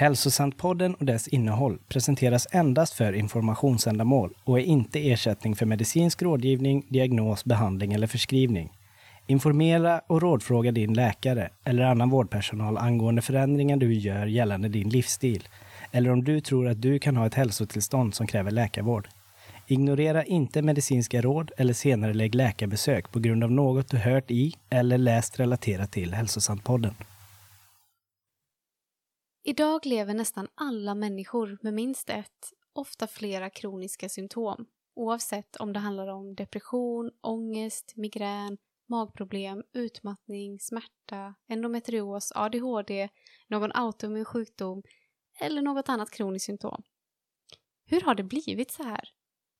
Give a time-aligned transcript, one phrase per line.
[0.00, 6.86] Hälsosantpodden och dess innehåll presenteras endast för informationsändamål och är inte ersättning för medicinsk rådgivning,
[6.88, 8.72] diagnos, behandling eller förskrivning.
[9.26, 15.48] Informera och rådfråga din läkare eller annan vårdpersonal angående förändringar du gör gällande din livsstil
[15.92, 19.08] eller om du tror att du kan ha ett hälsotillstånd som kräver läkarvård.
[19.66, 24.54] Ignorera inte medicinska råd eller senare lägg läkarbesök på grund av något du hört i
[24.70, 26.94] eller läst relaterat till Hälsosantpodden.
[29.42, 34.66] Idag lever nästan alla människor med minst ett, ofta flera kroniska symptom.
[34.94, 43.08] Oavsett om det handlar om depression, ångest, migrän, magproblem, utmattning, smärta, endometrios, ADHD,
[43.48, 44.82] någon autoimmun sjukdom
[45.40, 46.82] eller något annat kroniskt symptom.
[47.84, 49.08] Hur har det blivit så här?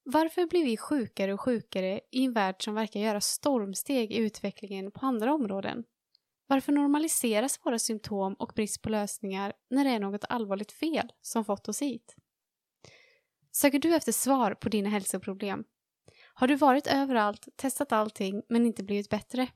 [0.02, 4.90] Varför blir vi sjukare och sjukare i en värld som verkar göra stormsteg i utvecklingen
[4.90, 5.84] på andra områden?
[6.50, 11.44] Varför normaliseras våra symptom och brist på lösningar när det är något allvarligt fel som
[11.44, 12.16] fått oss hit?
[13.52, 15.64] Söker du efter svar på dina hälsoproblem?
[16.34, 19.48] Har du varit överallt, testat allting men inte blivit bättre?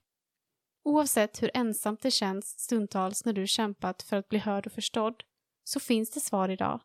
[0.84, 5.22] Oavsett hur ensamt det känns stundtals när du kämpat för att bli hörd och förstådd
[5.64, 6.80] så finns det svar idag.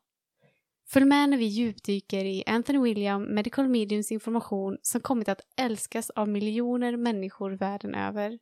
[0.87, 6.09] Följ med när vi djupdyker i Anthony William Medical Mediums information som kommit att älskas
[6.09, 8.39] av miljoner människor världen över.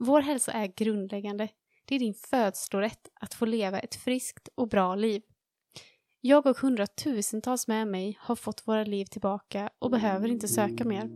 [0.00, 1.48] Vår hälsa är grundläggande.
[1.84, 5.22] Det är din födslorätt att få leva ett friskt och bra liv.
[6.20, 11.10] Jag och hundratusentals med mig har fått våra liv tillbaka och behöver inte söka mer.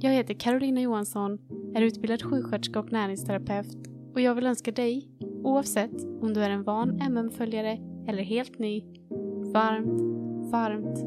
[0.00, 1.38] Jag heter Carolina Johansson,
[1.74, 3.76] är utbildad sjuksköterska och näringsterapeut
[4.14, 5.08] och jag vill önska dig,
[5.44, 7.78] oavsett om du är en van MM-följare
[8.08, 8.84] eller helt ny,
[9.52, 10.00] varmt,
[10.52, 10.98] varmt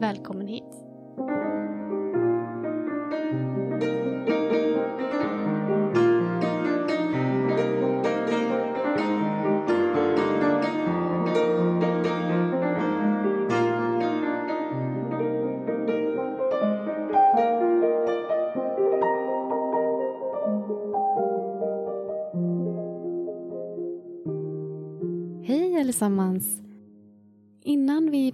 [0.00, 0.91] välkommen hit.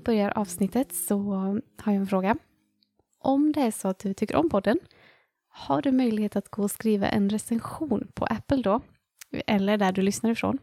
[0.08, 1.18] Börjar avsnittet så
[1.76, 2.36] har jag en fråga.
[3.18, 4.78] Om det är så att du tycker om podden,
[5.48, 8.80] har du möjlighet att gå och skriva en recension på Apple då?
[9.46, 10.58] Eller där du lyssnar ifrån.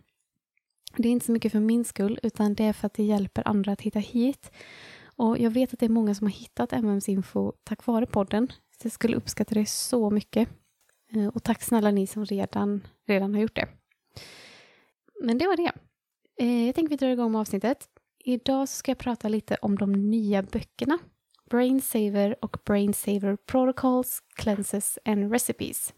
[0.98, 3.48] Det är inte så mycket för min skull, utan det är för att det hjälper
[3.48, 4.52] andra att hitta hit.
[5.16, 8.48] Och jag vet att det är många som har hittat MMs info tack vare podden.
[8.82, 10.50] Så jag skulle uppskatta det så mycket.
[11.14, 13.68] Eh, och tack snälla ni som redan, redan har gjort det.
[15.22, 15.72] Men det var det.
[16.38, 17.90] Eh, jag tänker vi drar igång med avsnittet.
[18.28, 20.98] Idag ska jag prata lite om de nya böckerna.
[21.50, 25.94] Brainsaver och Brainsaver Protocols, Cleanses and Recipes.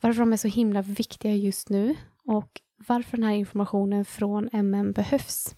[0.00, 4.92] Varför de är så himla viktiga just nu och varför den här informationen från MM
[4.92, 5.54] behövs.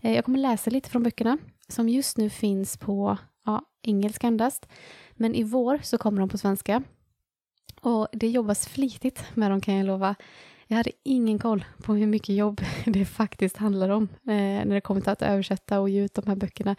[0.00, 1.38] Eh, jag kommer läsa lite från böckerna
[1.68, 4.68] som just nu finns på ja, engelska endast.
[5.14, 6.82] Men i vår så kommer de på svenska.
[7.80, 10.14] Och det jobbas flitigt med dem kan jag lova.
[10.70, 14.80] Jag hade ingen koll på hur mycket jobb det faktiskt handlar om eh, när det
[14.80, 16.76] kommer till att översätta och ge ut de här böckerna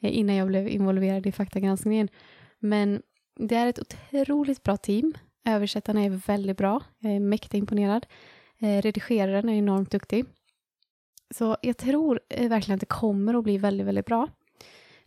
[0.00, 2.08] eh, innan jag blev involverad i faktagranskningen.
[2.58, 3.02] Men
[3.36, 5.14] det är ett otroligt bra team.
[5.44, 6.80] Översättarna är väldigt bra.
[6.98, 8.06] Jag är mäkta imponerad.
[8.58, 10.24] Eh, redigeraren är enormt duktig.
[11.30, 14.28] Så jag tror eh, verkligen att det kommer att bli väldigt, väldigt bra.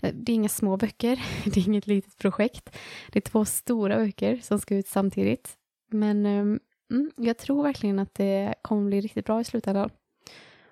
[0.02, 2.78] Eh, det är inga små böcker, det är inget litet projekt.
[3.12, 5.58] Det är två stora böcker som ska ut samtidigt.
[5.92, 6.60] Men ehm,
[6.92, 9.90] Mm, jag tror verkligen att det kommer bli riktigt bra i slutändan.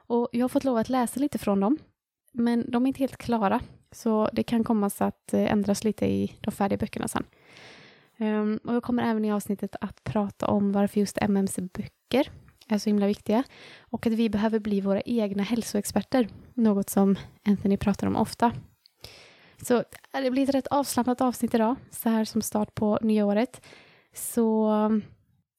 [0.08, 1.78] Och jag har fått lov att läsa lite från dem.
[2.32, 3.60] Men de är inte helt klara.
[3.92, 7.24] Så det kan komma så att eh, ändras lite i de färdiga böckerna sen.
[8.18, 12.30] Ehm, och jag kommer även i avsnittet att prata om varför just MMC-böcker
[12.68, 13.44] är så himla viktiga.
[13.80, 16.28] Och att vi behöver bli våra egna hälsoexperter.
[16.54, 17.16] Något som
[17.46, 18.52] Anthony pratar om ofta.
[19.62, 21.76] Så eh, det blir ett rätt avslappnat avsnitt idag.
[21.92, 23.66] Så här som start på nya året.
[24.14, 24.72] Så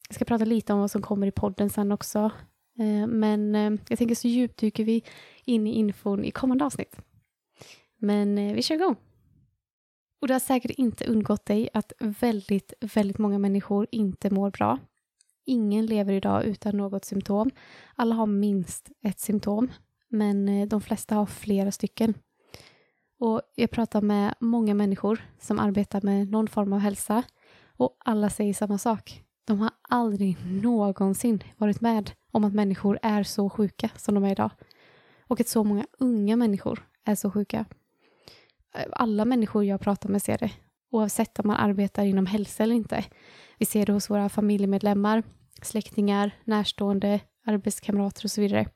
[0.09, 2.31] jag ska prata lite om vad som kommer i podden sen också.
[2.79, 5.03] Eh, men eh, jag tänker så djupdyker vi
[5.45, 6.97] in i infon i kommande avsnitt.
[7.99, 8.97] Men eh, vi kör igång.
[10.21, 14.79] Och det har säkert inte undgått dig att väldigt, väldigt många människor inte mår bra.
[15.45, 17.51] Ingen lever idag utan något symptom.
[17.95, 19.69] Alla har minst ett symptom,
[20.09, 22.15] men de flesta har flera stycken.
[23.19, 27.23] Och jag pratar med många människor som arbetar med någon form av hälsa
[27.77, 29.26] och alla säger samma sak.
[29.47, 34.33] De har aldrig någonsin varit med om att människor är så sjuka som de är
[34.33, 34.51] idag.
[35.29, 37.65] Och att så många unga människor är så sjuka.
[38.93, 40.53] Alla människor jag pratar med ser det,
[40.91, 43.05] oavsett om man arbetar inom hälsa eller inte.
[43.59, 45.23] Vi ser det hos våra familjemedlemmar,
[45.63, 48.67] släktingar, närstående, arbetskamrater och så vidare.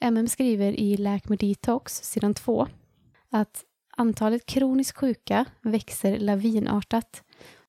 [0.00, 2.66] MM skriver i Läk med detox, sidan 2,
[3.30, 3.64] att
[3.96, 7.22] antalet kroniskt sjuka växer lavinartat.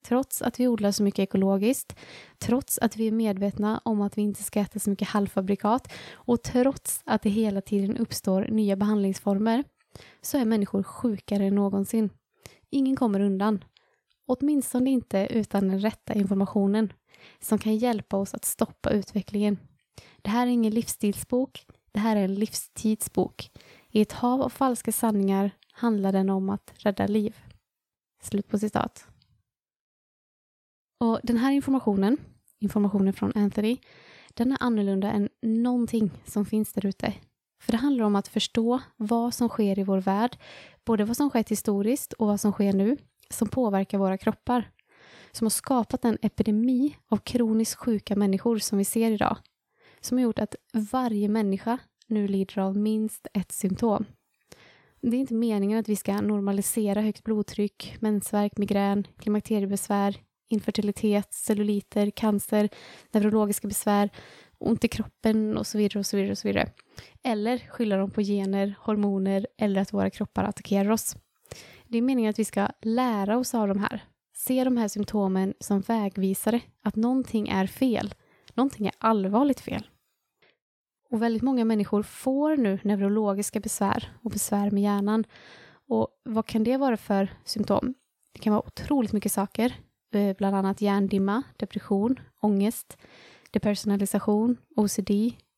[0.07, 1.95] Trots att vi odlar så mycket ekologiskt,
[2.38, 6.44] trots att vi är medvetna om att vi inte ska äta så mycket halvfabrikat och
[6.44, 9.63] trots att det hela tiden uppstår nya behandlingsformer
[10.21, 12.09] så är människor sjukare än någonsin.
[12.69, 13.63] Ingen kommer undan.
[14.27, 16.94] Åtminstone inte utan den rätta informationen
[17.39, 19.57] som kan hjälpa oss att stoppa utvecklingen.
[20.21, 23.51] Det här är ingen livsstilsbok, det här är en livstidsbok.
[23.89, 27.36] I ett hav av falska sanningar handlar den om att rädda liv.
[28.21, 29.07] Slut på citat.
[31.00, 32.18] Och den här informationen,
[32.60, 33.78] informationen från Anthony,
[34.34, 37.14] den är annorlunda än någonting som finns där ute.
[37.62, 40.38] För det handlar om att förstå vad som sker i vår värld,
[40.86, 42.98] både vad som skett historiskt och vad som sker nu,
[43.30, 44.72] som påverkar våra kroppar.
[45.32, 49.38] Som har skapat en epidemi av kroniskt sjuka människor som vi ser idag.
[50.02, 50.56] Som har gjort att
[50.92, 51.78] varje människa
[52.08, 54.06] nu lider av minst ett symptom.
[55.02, 60.18] Det är inte meningen att vi ska normalisera högt blodtryck, mensvärk, migrän, klimakteriebesvär,
[60.50, 62.70] infertilitet, celluliter, cancer,
[63.12, 64.10] neurologiska besvär,
[64.58, 66.72] ont i kroppen och så vidare och så vidare och så vidare.
[67.24, 71.16] Eller skylla dem på gener, hormoner eller att våra kroppar attackerar oss.
[71.88, 74.04] Det är meningen att vi ska lära oss av de här.
[74.36, 78.14] Se de här symptomen som vägvisare, att någonting är fel.
[78.54, 79.88] Någonting är allvarligt fel.
[81.10, 85.24] Och väldigt många människor får nu neurologiska besvär och besvär med hjärnan.
[85.90, 87.94] Och vad kan det vara för symptom?
[88.34, 89.76] Det kan vara otroligt mycket saker,
[90.12, 92.98] Eh, bland annat hjärndimma, depression, ångest,
[93.51, 95.12] depersonalisation, OCD,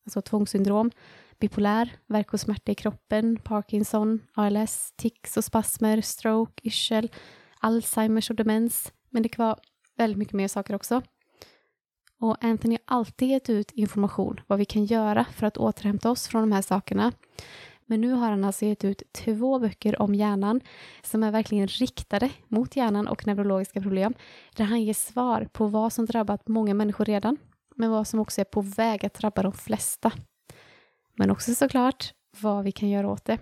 [0.05, 0.91] alltså tvångssyndrom,
[1.39, 7.11] bipolär, värk och smärta i kroppen, Parkinson, ALS, tics och spasmer, stroke, yrsel,
[7.59, 8.93] Alzheimers och demens.
[9.09, 9.57] Men det kan vara
[9.97, 11.01] väldigt mycket mer saker också.
[12.19, 16.27] Och Anthony har alltid gett ut information vad vi kan göra för att återhämta oss
[16.27, 17.11] från de här sakerna.
[17.89, 20.61] Men nu har han alltså gett ut två böcker om hjärnan
[21.03, 24.13] som är verkligen riktade mot hjärnan och neurologiska problem.
[24.55, 27.37] Där han ger svar på vad som drabbat många människor redan,
[27.75, 30.11] men vad som också är på väg att drabba de flesta.
[31.15, 33.37] Men också såklart vad vi kan göra åt det.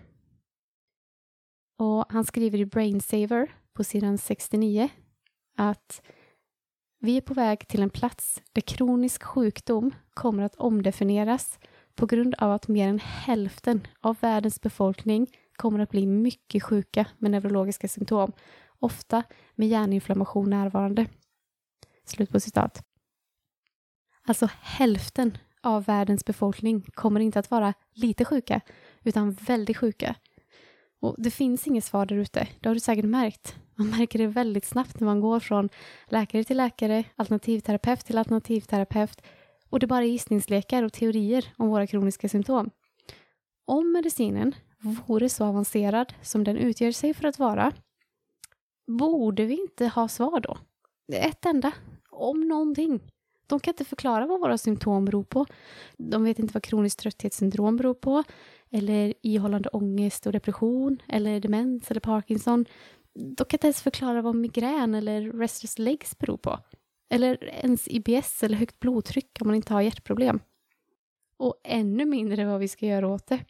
[1.80, 4.90] Och han skriver i Brainsaver på sidan 69
[5.58, 6.02] att
[7.00, 11.60] vi är på väg till en plats där kronisk sjukdom kommer att omdefinieras
[11.98, 17.06] på grund av att mer än hälften av världens befolkning kommer att bli mycket sjuka
[17.18, 18.32] med neurologiska symptom,
[18.80, 19.24] ofta
[19.56, 21.06] med hjärninflammation närvarande.
[22.06, 22.84] Slut på citat.
[24.28, 28.62] Alltså hälften av världens befolkning kommer inte att vara lite sjuka,
[29.04, 30.16] utan väldigt sjuka.
[31.02, 33.56] Och det finns inget svar där ute, det har du säkert märkt.
[33.76, 35.70] Man märker det väldigt snabbt när man går från
[36.10, 39.22] läkare till läkare, alternativterapeut till alternativterapeut
[39.69, 42.69] och det bara är gissningslekar och teorier om våra kroniska symptom.
[43.66, 44.56] Om medicinen
[45.08, 47.74] vore så avancerad som den utger sig för att vara,
[48.88, 50.58] borde vi inte ha svar då?
[51.14, 51.72] Ett enda,
[52.12, 53.00] om någonting.
[53.48, 55.46] De kan inte förklara vad våra symptom beror på.
[55.98, 58.24] De vet inte vad kroniskt trötthetssyndrom beror på,
[58.72, 62.66] eller ihållande ångest och depression, eller demens eller Parkinson.
[63.13, 66.60] De kan inte ens förklara vad migrän eller restless legs beror på.
[67.09, 70.39] Eller ens IBS eller högt blodtryck om man inte har hjärtproblem.
[71.38, 73.45] Och ännu mindre vad vi ska göra åt det.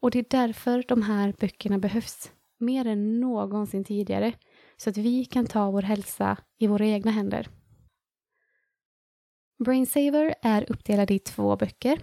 [0.00, 4.32] Och det är därför de här böckerna behövs, mer än någonsin tidigare,
[4.76, 7.48] så att vi kan ta vår hälsa i våra egna händer.
[9.64, 12.00] Brainsaver är uppdelad i två böcker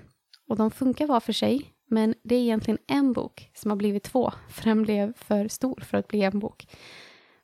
[0.47, 4.03] och de funkar var för sig, men det är egentligen en bok som har blivit
[4.03, 6.67] två, för den blev för stor för att bli en bok.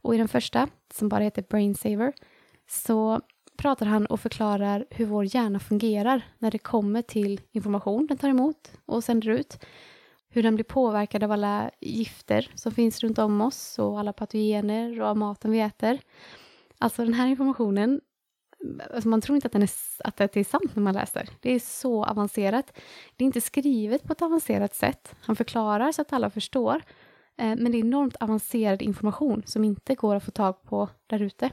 [0.02, 2.14] Och i den första, som bara heter Brainsaver,
[2.70, 3.22] så
[3.58, 8.30] pratar han och förklarar hur vår hjärna fungerar när det kommer till information den tar
[8.30, 9.60] emot och sänder ut.
[10.30, 15.02] Hur den blir påverkad av alla gifter som finns runt om oss och alla patogener
[15.02, 16.00] och av maten vi äter.
[16.78, 18.02] Alltså den här informationen,
[18.94, 19.70] alltså man tror inte att, den är,
[20.04, 21.30] att det är sant när man läser.
[21.40, 22.74] Det är så avancerat.
[23.16, 25.16] Det är inte skrivet på ett avancerat sätt.
[25.22, 26.82] Han förklarar så att alla förstår.
[27.38, 31.22] Eh, men det är enormt avancerad information som inte går att få tag på där
[31.22, 31.50] ute.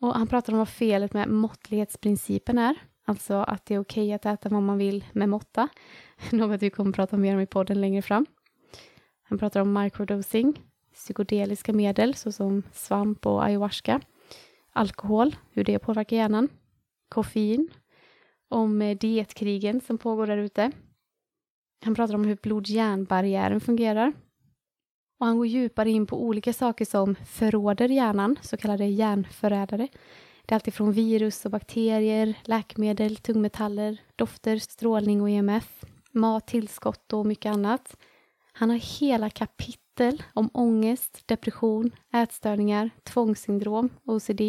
[0.00, 2.76] Och han pratar om vad felet med måttlighetsprincipen är.
[3.04, 5.68] Alltså att det är okej okay att äta vad man vill med måtta.
[6.30, 8.26] Något vi kommer att prata mer om i podden längre fram.
[9.22, 10.62] Han pratar om microdosing,
[10.94, 14.00] psykedeliska medel såsom svamp och ayahuasca,
[14.72, 16.48] alkohol, hur det påverkar hjärnan,
[17.08, 17.68] koffein,
[18.48, 20.72] om eh, dietkrigen som pågår där ute.
[21.84, 24.12] Han pratar om hur blod-hjärnbarriären fungerar,
[25.20, 29.88] och han går djupare in på olika saker som förråder hjärnan, så kallade hjärnförrädare.
[30.46, 35.84] Det är alltifrån virus och bakterier, läkemedel, tungmetaller, dofter, strålning och EMF.
[36.12, 37.96] mat, tillskott och mycket annat.
[38.52, 44.40] Han har hela kapitel om ångest, depression, ätstörningar, tvångssyndrom, OCD,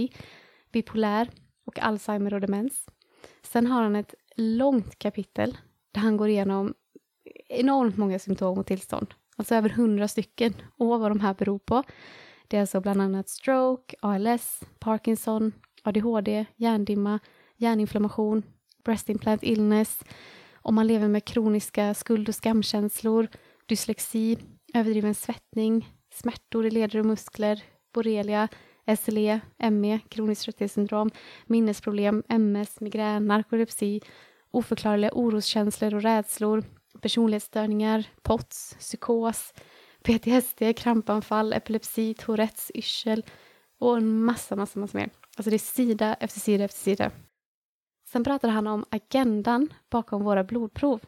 [0.71, 1.29] bipolär
[1.65, 2.85] och Alzheimer och demens.
[3.43, 5.57] Sen har han ett långt kapitel
[5.91, 6.73] där han går igenom
[7.49, 9.13] enormt många symptom och tillstånd.
[9.41, 11.83] Alltså över hundra stycken och vad de här beror på.
[12.47, 15.51] Det är alltså bland annat stroke, ALS, Parkinson,
[15.83, 17.19] ADHD, hjärndimma,
[17.57, 18.43] hjärninflammation,
[18.83, 20.03] breast implant illness,
[20.53, 23.27] om man lever med kroniska skuld och skamkänslor,
[23.65, 24.37] dyslexi,
[24.73, 28.47] överdriven svettning, smärtor i leder och muskler, borrelia,
[28.99, 29.39] SLE,
[29.71, 31.11] ME, kroniskt trötthetssyndrom,
[31.45, 34.01] minnesproblem, MS, migrän, narkolepsi,
[34.51, 36.63] oförklarliga oroskänslor och rädslor,
[37.01, 39.53] personlighetsstörningar, POTS, psykos,
[40.03, 43.25] PTSD, krampanfall, epilepsi, Tourettes, yrsel
[43.79, 45.09] och en massa, massa, massa mer.
[45.37, 47.11] Alltså det är sida efter sida efter sida.
[48.11, 51.01] Sen pratar han om agendan bakom våra blodprov.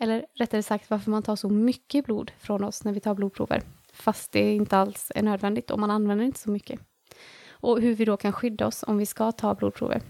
[0.00, 3.62] Eller rättare sagt varför man tar så mycket blod från oss när vi tar blodprover.
[3.92, 6.80] Fast det inte alls är nödvändigt och man använder inte så mycket.
[7.48, 10.02] Och hur vi då kan skydda oss om vi ska ta blodprover.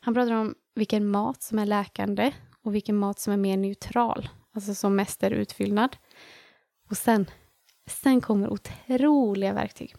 [0.00, 2.32] Han pratar om vilken mat som är läkande
[2.64, 5.96] och vilken mat som är mer neutral, alltså som mest är utfyllnad.
[6.90, 7.30] Och sen,
[7.86, 9.94] sen kommer otroliga verktyg.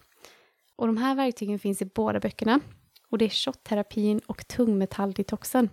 [0.76, 2.60] Och de här verktygen finns i båda böckerna.
[3.10, 5.70] Och det är shotterapin och tungmetalldetoxen.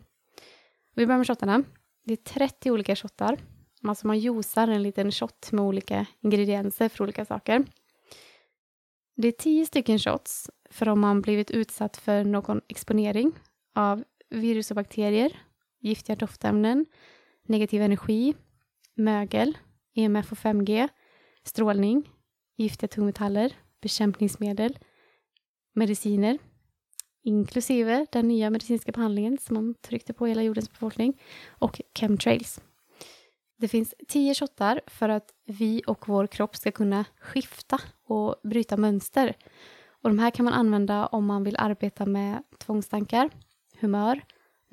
[0.95, 1.63] Vi börjar med shottarna.
[2.05, 3.37] Det är 30 olika shottar.
[3.83, 7.65] Alltså man juicar en liten shot med olika ingredienser för olika saker.
[9.15, 13.31] Det är 10 stycken shots för om man blivit utsatt för någon exponering
[13.75, 15.39] av virus och bakterier,
[15.83, 16.85] giftiga doftämnen,
[17.47, 18.33] negativ energi,
[18.95, 19.57] mögel,
[19.95, 20.89] EMF och 5G,
[21.43, 22.09] strålning,
[22.57, 24.79] giftiga tungmetaller, bekämpningsmedel,
[25.73, 26.37] mediciner,
[27.23, 32.61] inklusive den nya medicinska behandlingen som man tryckte på hela jordens befolkning, och chemtrails.
[33.57, 38.77] Det finns tio shottar för att vi och vår kropp ska kunna skifta och bryta
[38.77, 39.33] mönster.
[40.01, 43.29] Och de här kan man använda om man vill arbeta med tvångstankar,
[43.79, 44.21] humör,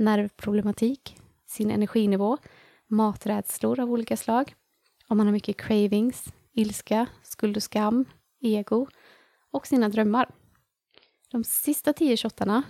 [0.00, 1.16] nervproblematik,
[1.47, 2.38] sin energinivå,
[2.87, 4.54] maträdslor av olika slag,
[5.09, 8.04] om man har mycket cravings, ilska, skuld och skam,
[8.40, 8.87] ego
[9.50, 10.30] och sina drömmar.
[11.30, 12.62] De sista tio shottarna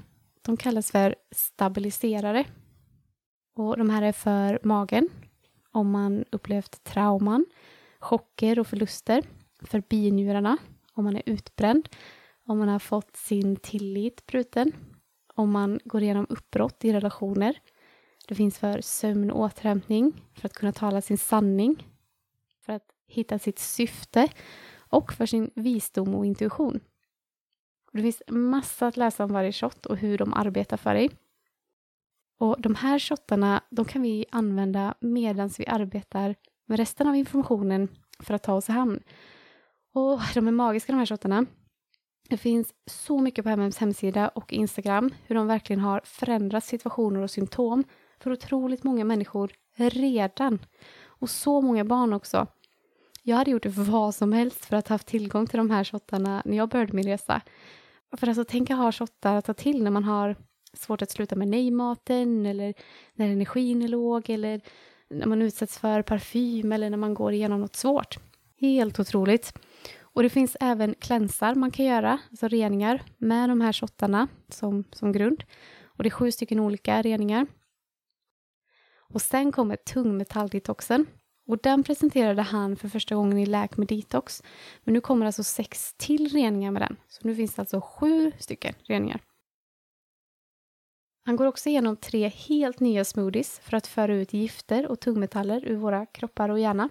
[0.43, 2.45] de kallas för stabiliserare.
[3.55, 5.09] Och de här är för magen,
[5.73, 7.47] om man upplevt trauman,
[7.99, 9.23] chocker och förluster.
[9.63, 10.57] För binjurarna,
[10.93, 11.89] om man är utbränd,
[12.47, 14.73] om man har fått sin tillit bruten,
[15.41, 17.61] om man går igenom uppbrott i relationer.
[18.29, 21.87] Det finns för sömn och återhämtning, för att kunna tala sin sanning,
[22.61, 24.29] för att hitta sitt syfte
[24.77, 26.81] och för sin visdom och intuition.
[27.93, 31.11] Det finns massa att läsa om varje shot och hur de arbetar för dig.
[32.39, 36.35] Och de här shottarna de kan vi använda medan vi arbetar
[36.67, 39.03] med resten av informationen för att ta oss i hamn.
[39.93, 41.47] Och de är magiska de här shottarna.
[42.31, 47.23] Det finns så mycket på MMs hemsida och Instagram hur de verkligen har förändrat situationer
[47.23, 47.85] och symptom
[48.21, 50.59] för otroligt många människor redan.
[51.05, 52.47] Och så många barn också.
[53.23, 56.43] Jag hade gjort vad som helst för att ha haft tillgång till de här shottarna
[56.45, 57.41] när jag började min resa.
[58.17, 60.37] För alltså, tänk att ha shottar att ta till när man har
[60.73, 62.75] svårt att sluta med nej-maten eller
[63.15, 64.61] när energin är låg eller
[65.09, 68.19] när man utsätts för parfym eller när man går igenom något svårt.
[68.61, 69.53] Helt otroligt.
[70.15, 74.85] Och det finns även klänsar man kan göra, alltså reningar, med de här shottarna som,
[74.93, 75.45] som grund.
[75.85, 77.47] Och det är sju stycken olika reningar.
[79.13, 81.07] Och sen kommer tungmetalldetoxen.
[81.47, 84.43] Och den presenterade han för första gången i Läk med detox.
[84.85, 86.97] Men nu kommer alltså sex till reningar med den.
[87.09, 89.21] Så nu finns det alltså sju stycken reningar.
[91.25, 95.65] Han går också igenom tre helt nya smoothies för att föra ut gifter och tungmetaller
[95.65, 96.89] ur våra kroppar och hjärna.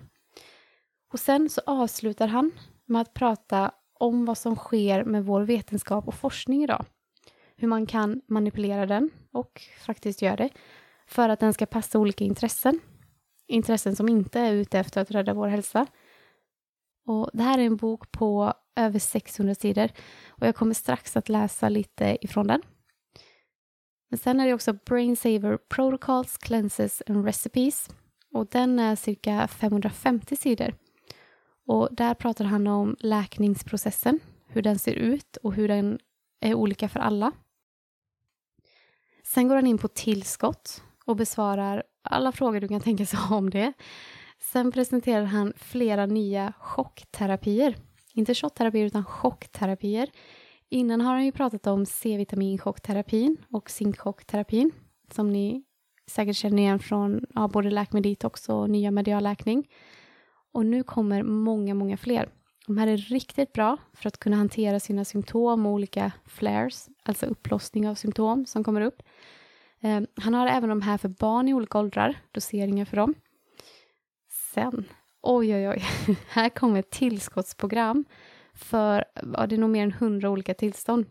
[1.14, 2.52] Och sen så avslutar han
[2.90, 6.86] med att prata om vad som sker med vår vetenskap och forskning idag.
[7.56, 10.50] Hur man kan manipulera den och faktiskt gör det
[11.08, 12.80] för att den ska passa olika intressen.
[13.48, 15.86] Intressen som inte är ute efter att rädda vår hälsa.
[17.06, 19.90] Och det här är en bok på över 600 sidor
[20.28, 22.62] och jag kommer strax att läsa lite ifrån den.
[24.10, 27.90] Men sen är det också Brain Saver Protocols, Cleanses and Recipes
[28.34, 30.74] och den är cirka 550 sidor.
[31.70, 36.00] Och där pratar han om läkningsprocessen, hur den ser ut och hur den
[36.40, 37.32] är olika för alla.
[39.24, 43.50] Sen går han in på tillskott och besvarar alla frågor du kan tänka sig om
[43.50, 43.74] det.
[44.40, 47.76] Sen presenterar han flera nya chockterapier.
[48.14, 50.10] Inte shotterapier, utan chockterapier.
[50.70, 54.72] Innan har han ju pratat om C-vitaminchockterapin och zinkchockterapin
[55.12, 55.64] som ni
[56.08, 59.68] säkert känner igen från ja, både Läk med detox och nya medialläkning.
[60.52, 62.30] Och nu kommer många, många fler.
[62.68, 67.26] De här är riktigt bra för att kunna hantera sina symptom och olika flares, alltså
[67.26, 69.04] upplossning av symptom som kommer upp.
[69.80, 73.14] Eh, han har även de här för barn i olika åldrar, doseringar för dem.
[74.54, 74.86] Sen,
[75.22, 75.84] oj oj oj,
[76.30, 78.06] här kommer ett tillskottsprogram
[78.54, 81.06] för, ja, det är nog mer än hundra olika tillstånd.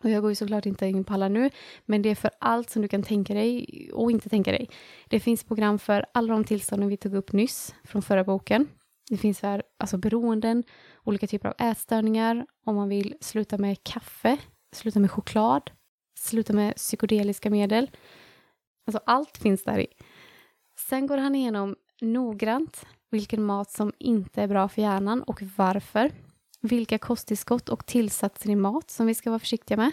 [0.00, 1.50] Och jag går ju såklart inte in på alla nu,
[1.84, 4.68] men det är för allt som du kan tänka dig och inte tänka dig.
[5.08, 8.68] Det finns program för alla de tillstånden vi tog upp nyss från förra boken.
[9.10, 10.64] Det finns för alltså beroenden,
[11.04, 14.38] olika typer av ätstörningar, om man vill sluta med kaffe,
[14.72, 15.70] sluta med choklad,
[16.18, 17.90] sluta med psykedeliska medel.
[18.86, 19.86] Alltså allt finns där i.
[20.88, 26.10] Sen går han igenom noggrant vilken mat som inte är bra för hjärnan och varför.
[26.66, 29.92] Vilka kosttillskott och tillsatser i mat som vi ska vara försiktiga med.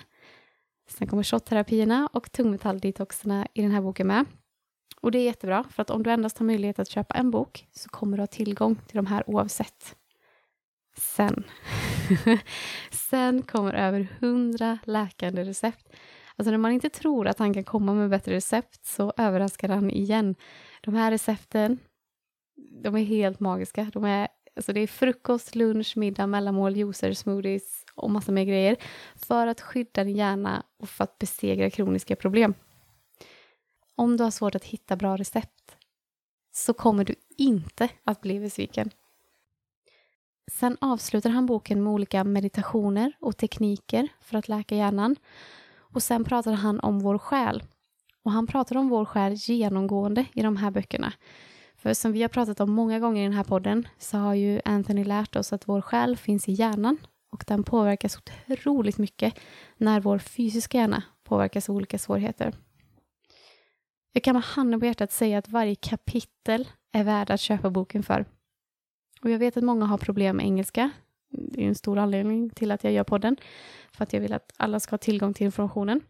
[0.90, 4.26] Sen kommer shotterapierna och tungmetalldetoxerna i den här boken med.
[5.02, 7.68] Och det är jättebra, för att om du endast har möjlighet att köpa en bok
[7.72, 9.96] så kommer du ha tillgång till de här oavsett.
[10.98, 11.44] Sen,
[12.92, 15.88] sen kommer över hundra läkande recept.
[16.36, 19.92] Alltså när man inte tror att han kan komma med bättre recept så överraskar han
[19.92, 20.36] igen.
[20.82, 21.80] De här recepten,
[22.84, 23.90] de är helt magiska.
[23.94, 28.78] De är, alltså det är frukost, lunch, middag, mellanmål, juicer, smoothies och massa mer grejer
[29.16, 32.54] för att skydda din hjärna och för att besegra kroniska problem.
[33.96, 35.78] Om du har svårt att hitta bra recept
[36.52, 38.90] så kommer du inte att bli besviken.
[40.52, 45.16] Sen avslutar han boken med olika meditationer och tekniker för att läka hjärnan.
[45.76, 47.64] Och sen pratar han om vår själ.
[48.24, 51.14] Och han pratar om vår själ genomgående i de här böckerna.
[51.84, 54.62] För som vi har pratat om många gånger i den här podden så har ju
[54.66, 56.98] Anthony lärt oss att vår själ finns i hjärnan
[57.32, 59.40] och den påverkas otroligt mycket
[59.78, 62.54] när vår fysiska hjärna påverkas av olika svårigheter.
[64.14, 68.04] Jag kan med handen på hjärtat säga att varje kapitel är värd att köpa boken
[68.04, 68.26] för.
[69.22, 70.92] Och jag vet att många har problem med engelska.
[71.30, 73.38] Det är en stor anledning till att jag gör podden.
[73.92, 76.02] För att jag vill att alla ska ha tillgång till informationen.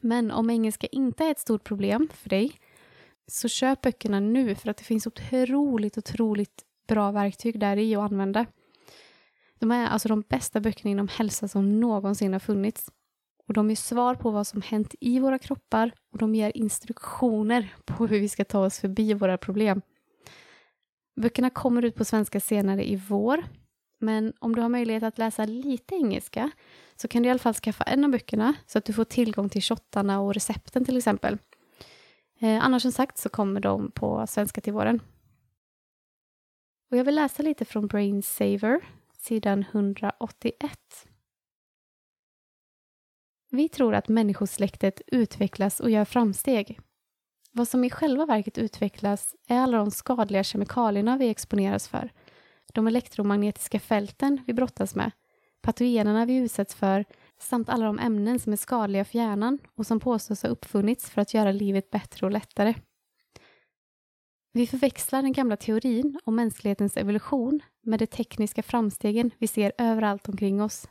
[0.00, 2.52] Men om engelska inte är ett stort problem för dig
[3.26, 8.12] så köp böckerna nu för att det finns otroligt, otroligt bra verktyg där i att
[8.12, 8.46] använda.
[9.58, 12.90] De är alltså de bästa böckerna inom hälsa som någonsin har funnits.
[13.48, 17.74] Och de ger svar på vad som hänt i våra kroppar och de ger instruktioner
[17.84, 19.82] på hur vi ska ta oss förbi våra problem.
[21.20, 23.44] Böckerna kommer ut på svenska senare i vår.
[23.98, 26.50] Men om du har möjlighet att läsa lite engelska
[26.96, 29.48] så kan du i alla fall skaffa en av böckerna så att du får tillgång
[29.48, 31.38] till shottarna och recepten till exempel.
[32.38, 35.00] Eh, annars som sagt så kommer de på svenska till våren.
[36.90, 38.80] Och jag vill läsa lite från Brainsaver,
[39.18, 40.78] sidan 181.
[43.50, 46.80] Vi tror att människosläktet utvecklas och gör framsteg.
[47.52, 52.12] Vad som i själva verket utvecklas är alla de skadliga kemikalierna vi exponeras för,
[52.72, 55.10] de elektromagnetiska fälten vi brottas med,
[55.62, 57.04] patogenerna vi utsätts för
[57.38, 61.20] samt alla de ämnen som är skadliga för hjärnan och som påstås ha uppfunnits för
[61.20, 62.74] att göra livet bättre och lättare.
[64.52, 70.28] Vi förväxlar den gamla teorin om mänsklighetens evolution med de tekniska framstegen vi ser överallt
[70.28, 70.88] omkring oss.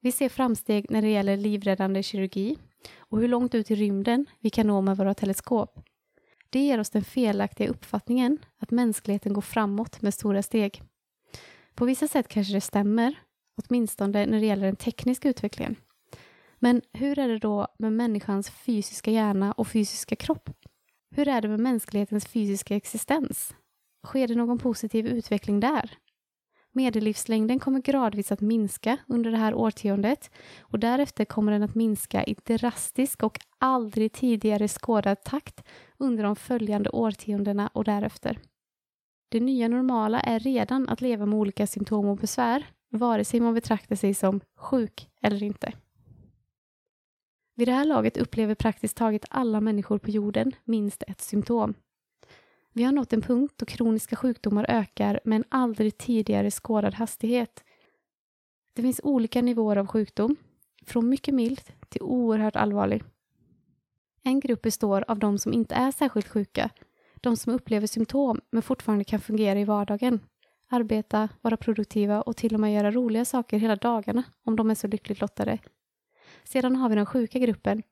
[0.00, 2.58] Vi ser framsteg när det gäller livräddande kirurgi
[2.98, 5.80] och hur långt ut i rymden vi kan nå med våra teleskop.
[6.50, 10.82] Det ger oss den felaktiga uppfattningen att mänskligheten går framåt med stora steg.
[11.74, 13.14] På vissa sätt kanske det stämmer,
[13.62, 15.76] åtminstone när det gäller den tekniska utvecklingen.
[16.58, 20.50] Men hur är det då med människans fysiska hjärna och fysiska kropp?
[21.16, 23.54] Hur är det med mänsklighetens fysiska existens?
[24.06, 25.98] Sker det någon positiv utveckling där?
[26.72, 32.24] Medellivslängden kommer gradvis att minska under det här årtiondet och därefter kommer den att minska
[32.24, 35.64] i drastisk och aldrig tidigare skådad takt
[35.98, 38.38] under de följande årtiondena och därefter.
[39.28, 42.66] Det nya normala är redan att leva med olika symptom och besvär,
[42.98, 45.72] vare sig man betraktar sig som sjuk eller inte.
[47.56, 51.74] Vid det här laget upplever praktiskt taget alla människor på jorden minst ett symptom.
[52.72, 57.64] Vi har nått en punkt då kroniska sjukdomar ökar med en aldrig tidigare skådad hastighet.
[58.72, 60.36] Det finns olika nivåer av sjukdom,
[60.86, 63.02] från mycket mild till oerhört allvarlig.
[64.22, 66.70] En grupp består av de som inte är särskilt sjuka,
[67.20, 70.20] de som upplever symptom men fortfarande kan fungera i vardagen,
[70.68, 74.74] arbeta, vara produktiva och till och med göra roliga saker hela dagarna om de är
[74.74, 75.58] så lyckligt lottade.
[76.44, 77.82] Sedan har vi den sjuka gruppen,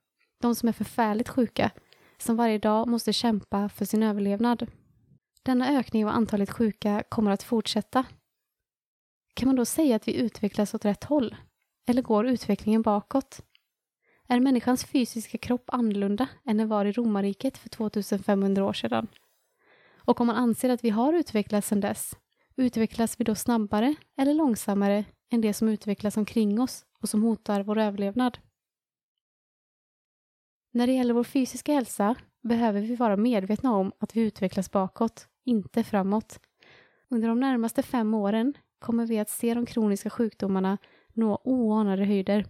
[0.41, 1.71] de som är förfärligt sjuka,
[2.17, 4.67] som varje dag måste kämpa för sin överlevnad.
[5.43, 8.05] Denna ökning av antalet sjuka kommer att fortsätta.
[9.33, 11.35] Kan man då säga att vi utvecklas åt rätt håll?
[11.87, 13.41] Eller går utvecklingen bakåt?
[14.27, 19.07] är människans fysiska kropp annorlunda än den var i romarriket för 2500 år sedan.
[20.05, 22.15] Och om man anser att vi har utvecklats sedan dess,
[22.55, 27.63] utvecklas vi då snabbare eller långsammare än det som utvecklas omkring oss och som hotar
[27.63, 28.37] vår överlevnad?
[30.71, 35.27] När det gäller vår fysiska hälsa behöver vi vara medvetna om att vi utvecklas bakåt,
[35.45, 36.39] inte framåt.
[37.09, 40.77] Under de närmaste fem åren kommer vi att se de kroniska sjukdomarna
[41.13, 42.45] nå oanade höjder.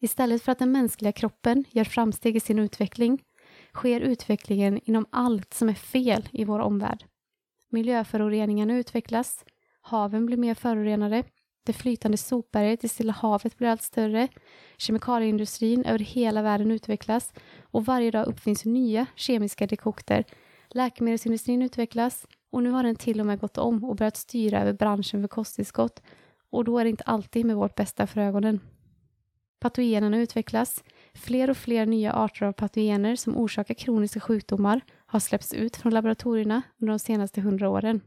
[0.00, 3.22] Istället för att den mänskliga kroppen gör framsteg i sin utveckling
[3.74, 7.04] sker utvecklingen inom allt som är fel i vår omvärld.
[7.76, 9.44] Miljöföroreningarna utvecklas,
[9.80, 11.24] haven blir mer förorenade,
[11.66, 14.28] det flytande sopberget i Stilla havet blir allt större,
[14.76, 17.32] kemikalieindustrin över hela världen utvecklas.
[17.60, 20.24] Och varje dag uppfinns nya kemiska dekokter.
[20.70, 22.26] Läkemedelsindustrin utvecklas.
[22.50, 25.28] Och nu har den till och med gått om och börjat styra över branschen för
[25.28, 26.02] kosttillskott.
[26.50, 28.60] Och då är det inte alltid med vårt bästa för ögonen.
[29.60, 30.84] Patogenerna utvecklas.
[31.14, 35.94] Fler och fler nya arter av patogener som orsakar kroniska sjukdomar har släppts ut från
[35.94, 38.00] laboratorierna under de senaste hundra åren.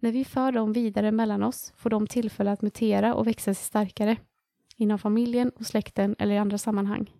[0.00, 3.64] När vi för dem vidare mellan oss får de tillfälle att mutera och växa sig
[3.64, 4.16] starkare
[4.76, 7.12] inom familjen och släkten eller i andra sammanhang.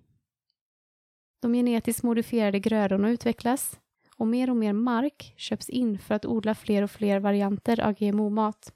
[1.41, 3.79] De genetiskt modifierade grödorna utvecklas
[4.17, 7.93] och mer och mer mark köps in för att odla fler och fler varianter av
[7.93, 8.73] GMO-mat.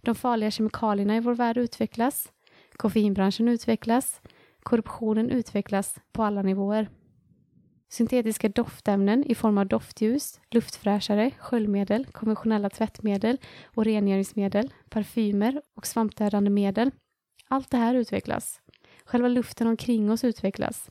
[0.00, 2.32] De farliga kemikalierna i vår värld utvecklas,
[2.76, 4.20] koffeinbranschen utvecklas,
[4.62, 6.88] korruptionen utvecklas på alla nivåer.
[7.90, 16.50] Syntetiska doftämnen i form av doftljus, luftfräschare, sköljmedel, konventionella tvättmedel och rengöringsmedel, parfymer och svampdödande
[16.50, 16.90] medel.
[17.48, 18.60] Allt det här utvecklas.
[19.04, 20.90] Själva luften omkring oss utvecklas.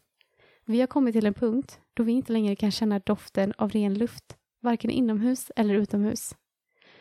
[0.65, 3.93] Vi har kommit till en punkt då vi inte längre kan känna doften av ren
[3.93, 6.35] luft, varken inomhus eller utomhus.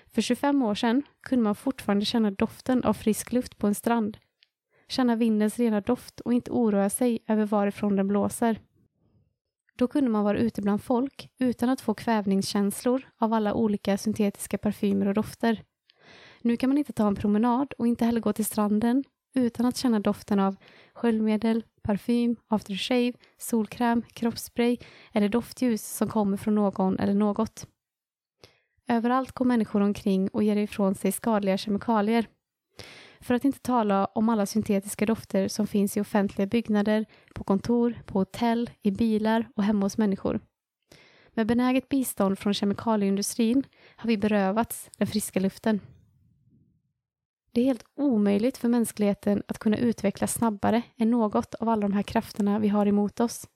[0.07, 4.19] För 25 år sedan kunde man fortfarande känna doften av frisk luft på en strand,
[4.89, 8.61] känna vindens rena doft och inte oroa sig över varifrån den blåser.
[9.79, 14.59] Då kunde man vara ute bland folk utan att få kvävningskänslor av alla olika syntetiska
[14.59, 15.63] parfymer och dofter.
[16.43, 19.77] Nu kan man inte ta en promenad och inte heller gå till stranden utan att
[19.77, 20.57] känna doften av
[20.95, 24.77] sköljmedel, parfym, aftershave, solkräm, kroppsspray
[25.13, 27.67] eller doftljus som kommer från någon eller något.
[28.89, 32.27] Överallt går människor omkring och ger ifrån sig skadliga kemikalier.
[33.27, 38.03] För att inte tala om alla syntetiska dofter som finns i offentliga byggnader, på kontor,
[38.07, 40.41] på hotell, i bilar och hemma hos människor.
[41.35, 43.65] Med benäget bistånd från kemikalieindustrin
[43.97, 45.81] har vi berövats den friska luften.
[47.53, 51.93] Det är helt omöjligt för mänskligheten att kunna utvecklas snabbare än något av alla de
[51.93, 53.49] här krafterna vi har emot oss.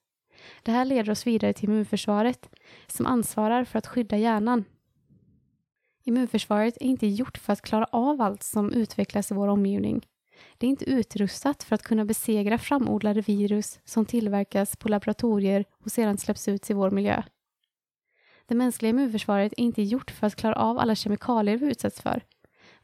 [0.62, 2.50] Det här leder oss vidare till immunförsvaret
[2.86, 4.64] som ansvarar för att skydda hjärnan.
[6.10, 10.06] Immunförsvaret är inte gjort för att klara av allt som utvecklas i vår omgivning.
[10.58, 15.92] Det är inte utrustat för att kunna besegra framodlade virus som tillverkas på laboratorier och
[15.92, 17.22] sedan släpps ut i vår miljö.
[18.46, 22.22] Det mänskliga immunförsvaret är inte gjort för att klara av alla kemikalier vi utsätts för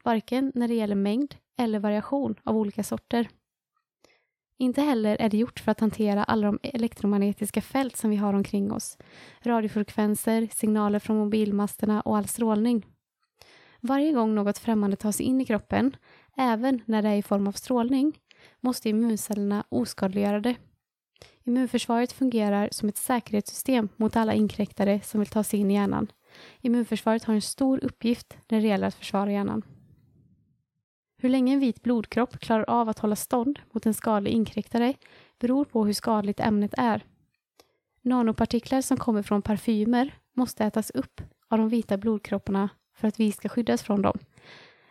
[0.03, 3.29] varken när det gäller mängd eller variation av olika sorter.
[4.57, 8.33] Inte heller är det gjort för att hantera alla de elektromagnetiska fält som vi har
[8.33, 8.97] omkring oss,
[9.41, 12.85] radiofrekvenser, signaler från mobilmasterna och all strålning.
[13.79, 15.95] Varje gång något främmande tar sig in i kroppen,
[16.37, 18.19] även när det är i form av strålning,
[18.59, 20.55] måste immuncellerna oskadliggöra det.
[21.43, 26.07] Immunförsvaret fungerar som ett säkerhetssystem mot alla inkräktare som vill ta sig in i hjärnan.
[26.61, 29.61] Immunförsvaret har en stor uppgift när det gäller att försvara hjärnan.
[31.17, 34.93] Hur länge en vit blodkropp klarar av att hålla stånd mot en skadlig inkräktare
[35.39, 37.05] beror på hur skadligt ämnet är.
[38.01, 43.31] Nanopartiklar som kommer från parfymer måste ätas upp av de vita blodkropparna för att vi
[43.31, 44.19] ska skyddas från dem.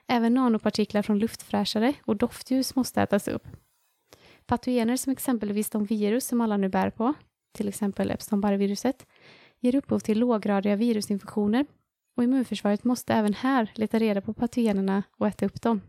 [0.07, 3.47] Även nanopartiklar från luftfräschare och doftljus måste ätas upp.
[4.47, 7.15] Patogener som exempelvis de virus som alla nu bär på,
[7.53, 9.07] till exempel Epstein-Barr-viruset,
[9.61, 11.67] ger upphov till låggradiga virusinfektioner
[12.17, 15.81] och immunförsvaret måste även här leta reda på patogenerna och äta upp dem.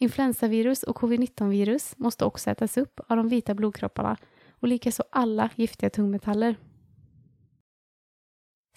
[0.00, 4.16] Influensavirus och covid-19-virus måste också ätas upp av de vita blodkropparna
[4.50, 6.56] och likaså alla giftiga tungmetaller.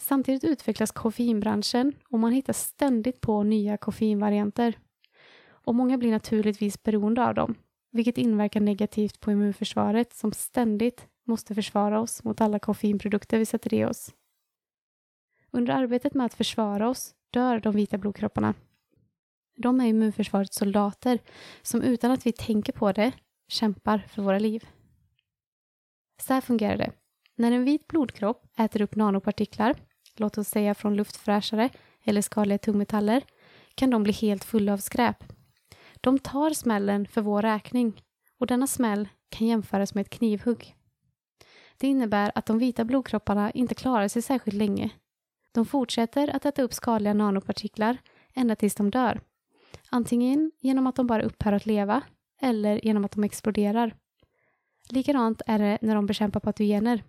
[0.02, 4.80] Samtidigt utvecklas koffeinbranschen och man hittar ständigt på nya koffeinvarianter.
[5.50, 7.56] Och många blir naturligtvis beroende av dem,
[7.92, 13.74] vilket inverkar negativt på immunförsvaret som ständigt måste försvara oss mot alla koffeinprodukter vi sätter
[13.74, 14.14] i oss.
[15.52, 18.54] Under arbetet med att försvara oss dör de vita blodkropparna
[19.62, 21.20] de är immunförsvarets soldater
[21.62, 23.12] som utan att vi tänker på det
[23.48, 24.68] kämpar för våra liv.
[26.22, 26.92] Så här fungerar det.
[27.36, 29.76] När en vit blodkropp äter upp nanopartiklar,
[30.16, 31.70] låt oss säga från luftfräschare
[32.04, 33.24] eller skadliga tungmetaller,
[33.76, 35.24] kan de bli helt fulla av skräp.
[36.02, 38.02] De tar smällen för vår räkning
[38.40, 40.76] och denna smäll kan jämföras med ett knivhugg.
[41.78, 44.90] Det innebär att de vita blodkropparna inte klarar sig särskilt länge.
[45.52, 47.98] De fortsätter att äta upp skadliga nanopartiklar
[48.34, 49.22] ända tills de dör.
[49.90, 52.02] Antingen genom att de bara upphör att leva
[52.42, 53.96] eller genom att de exploderar.
[54.90, 57.04] Likadant är det när de bekämpar patogener.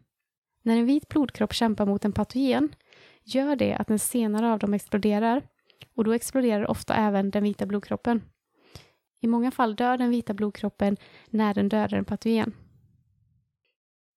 [0.63, 2.75] När en vit blodkropp kämpar mot en patogen
[3.25, 5.43] gör det att den senare av dem exploderar
[5.95, 8.23] och då exploderar ofta även den vita blodkroppen.
[9.21, 10.97] I många fall dör den vita blodkroppen
[11.31, 12.55] när den dödar en patogen.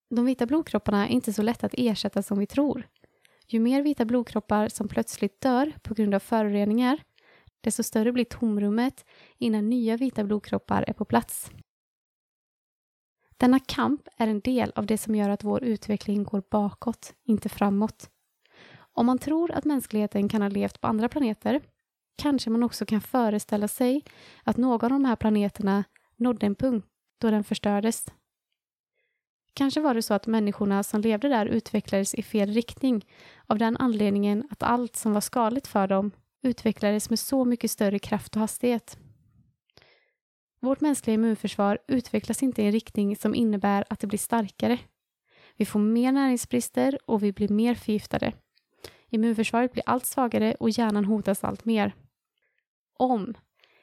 [0.10, 2.88] De vita blodkropparna är inte så lätta att ersätta som vi tror.
[3.47, 6.99] Ju mer vita blodkroppar som plötsligt dör på grund av föroreningar,
[7.62, 9.05] desto större blir tomrummet
[9.38, 11.51] innan nya vita blodkroppar är på plats.
[13.37, 17.49] Denna kamp är en del av det som gör att vår utveckling går bakåt, inte
[17.49, 18.09] framåt.
[18.77, 21.61] Om man tror att mänskligheten kan ha levt på andra planeter
[22.17, 24.03] kanske man också kan föreställa sig
[24.43, 25.83] att någon av de här planeterna
[26.15, 26.87] nådde en punkt
[27.21, 28.05] då den förstördes.
[29.53, 33.05] Kanske var det så att människorna som levde där utvecklades i fel riktning
[33.45, 37.99] av den anledningen att allt som var skadligt för dem utvecklades med så mycket större
[37.99, 38.97] kraft och hastighet.
[40.65, 44.80] Vårt mänskliga immunförsvar utvecklas inte i en riktning som innebär att det blir starkare.
[45.58, 48.34] Vi får mer näringsbrister och vi blir mer förgiftade.
[49.10, 51.95] Immunförsvaret blir allt svagare och hjärnan hotas allt mer.
[52.97, 53.34] Om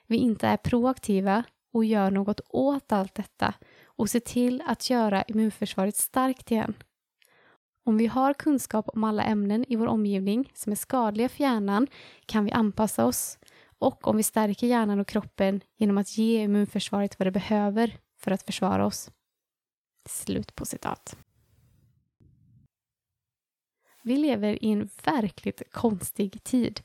[0.07, 5.23] vi inte är proaktiva och gör något åt allt detta och ser till att göra
[5.23, 6.75] immunförsvaret starkt igen.
[7.85, 11.87] Om vi har kunskap om alla ämnen i vår omgivning som är skadliga för hjärnan
[12.27, 13.39] kan vi anpassa oss
[13.83, 18.31] och om vi stärker hjärnan och kroppen genom att ge immunförsvaret vad det behöver för
[18.31, 19.11] att försvara oss.
[20.09, 21.17] Slut på citat.
[24.03, 26.81] Vi lever i en verkligt konstig tid.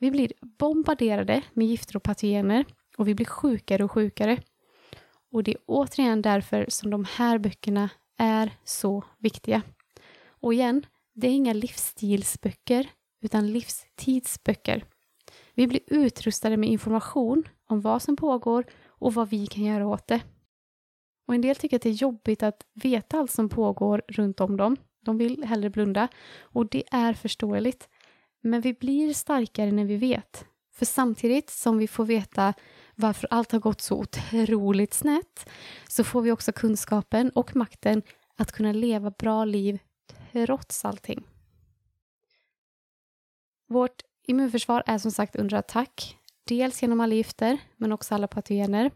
[0.00, 2.64] Vi blir bombarderade med gifter och patogener
[2.96, 4.42] och vi blir sjukare och sjukare.
[5.32, 9.62] Och det är återigen därför som de här böckerna är så viktiga.
[10.26, 12.88] Och igen, det är inga livsstilsböcker
[13.20, 14.84] utan livstidsböcker.
[15.54, 20.06] Vi blir utrustade med information om vad som pågår och vad vi kan göra åt
[20.06, 20.20] det.
[21.26, 24.56] Och en del tycker att det är jobbigt att veta allt som pågår runt om
[24.56, 24.76] dem.
[25.00, 26.08] De vill hellre blunda
[26.40, 27.88] och det är förståeligt.
[28.40, 30.46] Men vi blir starkare när vi vet.
[30.72, 32.54] För samtidigt som vi får veta
[32.94, 35.48] varför allt har gått så otroligt snett
[35.88, 38.02] så får vi också kunskapen och makten
[38.36, 39.78] att kunna leva bra liv
[40.32, 41.26] trots allting.
[43.68, 48.90] Vårt immunförsvar är som sagt under attack, dels genom alla gifter men också alla patogener.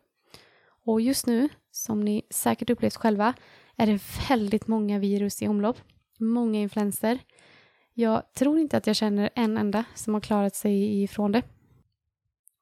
[0.84, 3.34] Och just nu, som ni säkert upplevt själva,
[3.76, 5.76] är det väldigt många virus i omlopp,
[6.18, 7.18] många influenser.
[7.94, 11.42] Jag tror inte att jag känner en enda som har klarat sig ifrån det.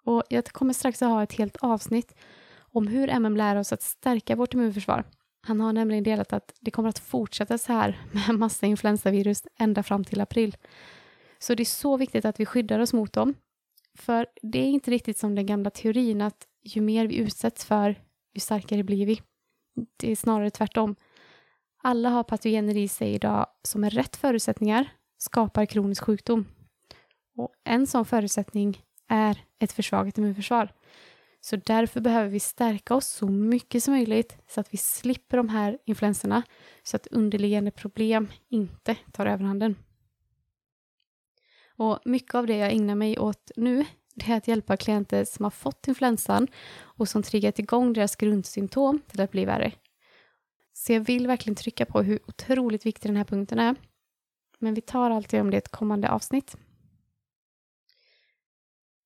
[0.04, 2.14] Och jag kommer strax att ha ett helt avsnitt
[2.58, 5.04] om hur MM lär oss att stärka vårt immunförsvar.
[5.40, 9.82] Han har nämligen delat att det kommer att fortsätta så här med massa influensavirus ända
[9.82, 10.56] fram till april.
[11.38, 13.34] Så det är så viktigt att vi skyddar oss mot dem.
[13.98, 18.00] För det är inte riktigt som den gamla teorin att ju mer vi utsätts för,
[18.34, 19.22] ju starkare blir vi.
[19.96, 20.96] Det är snarare tvärtom.
[21.82, 26.46] Alla har patogener i sig idag som med rätt förutsättningar skapar kronisk sjukdom.
[27.36, 30.72] Och en sån förutsättning är ett försvagat immunförsvar.
[31.40, 35.48] Så därför behöver vi stärka oss så mycket som möjligt så att vi slipper de
[35.48, 36.42] här influenserna
[36.82, 39.76] så att underliggande problem inte tar överhanden.
[41.76, 43.84] Och mycket av det jag ägnar mig åt nu
[44.16, 49.00] det är att hjälpa klienter som har fått influensan och som triggat igång deras grundsymptom
[49.06, 49.72] till att bli värre.
[50.72, 53.76] Så jag vill verkligen trycka på hur otroligt viktig den här punkten är.
[54.58, 56.56] Men vi tar alltid om det i ett kommande avsnitt.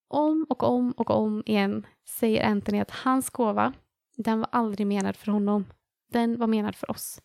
[0.08, 3.72] Om och om och om igen säger Anthony att hans gåva,
[4.16, 5.66] den var aldrig menad för honom.
[6.12, 7.22] Den var menad för oss.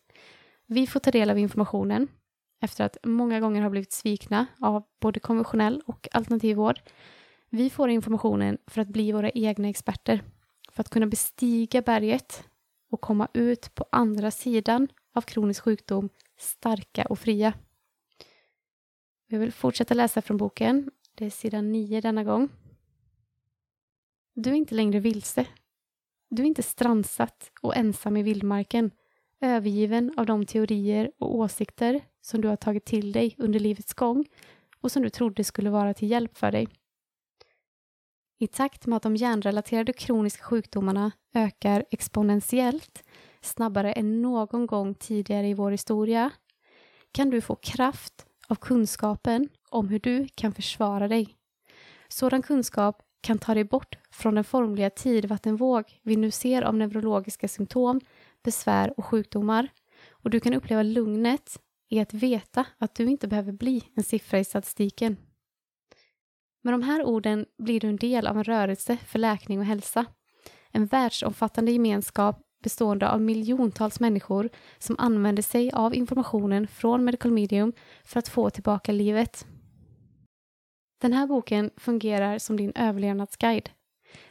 [0.66, 2.08] Vi får ta del av informationen
[2.60, 6.80] efter att många gånger har blivit svikna av både konventionell och alternativ vård.
[7.50, 10.22] Vi får informationen för att bli våra egna experter,
[10.70, 12.44] för att kunna bestiga berget
[12.90, 17.52] och komma ut på andra sidan av kronisk sjukdom starka och fria.
[19.26, 20.90] Jag vill fortsätta läsa från boken.
[21.14, 22.48] Det är sidan 9 denna gång.
[24.34, 25.46] Du är inte längre vilse.
[26.28, 28.90] Du är inte strandsatt och ensam i vildmarken,
[29.40, 34.26] övergiven av de teorier och åsikter som du har tagit till dig under livets gång
[34.80, 36.68] och som du trodde skulle vara till hjälp för dig.
[38.38, 43.04] I takt med att de hjärnrelaterade kroniska sjukdomarna ökar exponentiellt
[43.40, 46.30] snabbare än någon gång tidigare i vår historia
[47.12, 51.36] kan du få kraft av kunskapen om hur du kan försvara dig.
[52.08, 57.48] Sådan kunskap kan ta dig bort från den formliga tidvattenvåg vi nu ser av neurologiska
[57.48, 58.00] symptom,
[58.42, 59.68] besvär och sjukdomar
[60.10, 64.38] och du kan uppleva lugnet är att veta att du inte behöver bli en siffra
[64.38, 65.16] i statistiken.
[66.62, 70.06] Med de här orden blir du en del av en rörelse för läkning och hälsa.
[70.70, 77.72] En världsomfattande gemenskap bestående av miljontals människor som använder sig av informationen från Medical Medium
[78.04, 79.46] för att få tillbaka livet.
[81.00, 83.70] Den här boken fungerar som din överlevnadsguide.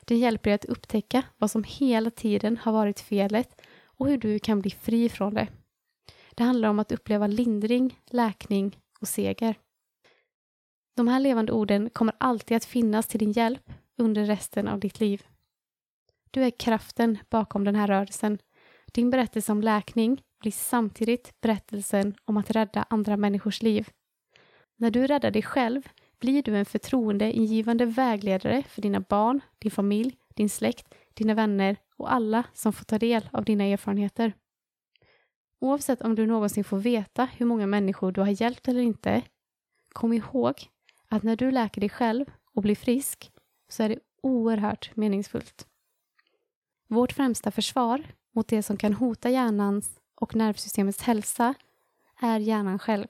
[0.06, 4.40] Den hjälper dig att upptäcka vad som hela tiden har varit felet och hur du
[4.40, 5.48] kan bli fri från det.
[6.36, 9.56] Det handlar om att uppleva lindring, läkning och seger.
[10.96, 15.00] De här levande orden kommer alltid att finnas till din hjälp under resten av ditt
[15.00, 15.24] liv.
[16.32, 18.38] Du är kraften bakom den här rörelsen.
[18.94, 23.90] Din berättelse om läkning blir samtidigt berättelsen om att rädda andra människors liv.
[24.78, 25.82] När du räddar dig själv
[26.20, 32.14] blir du en förtroendeingivande vägledare för dina barn, din familj, din släkt, dina vänner och
[32.14, 34.34] alla som får ta del av dina erfarenheter.
[35.66, 39.22] Oavsett om du någonsin får veta hur många människor du har hjälpt eller inte,
[39.94, 40.54] kom ihåg
[41.10, 43.32] att när du läker dig själv och blir frisk
[43.70, 45.68] så är det oerhört meningsfullt.
[46.88, 51.54] Vårt främsta försvar mot det som kan hota hjärnans och nervsystemets hälsa
[52.22, 53.08] är hjärnan själv.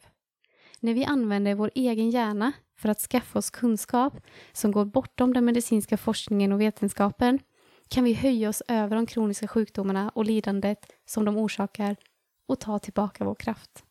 [0.79, 4.13] När vi använder vår egen hjärna för att skaffa oss kunskap
[4.53, 7.39] som går bortom den medicinska forskningen och vetenskapen
[7.87, 11.95] kan vi höja oss över de kroniska sjukdomarna och lidandet som de orsakar
[12.45, 13.83] och ta tillbaka vår kraft.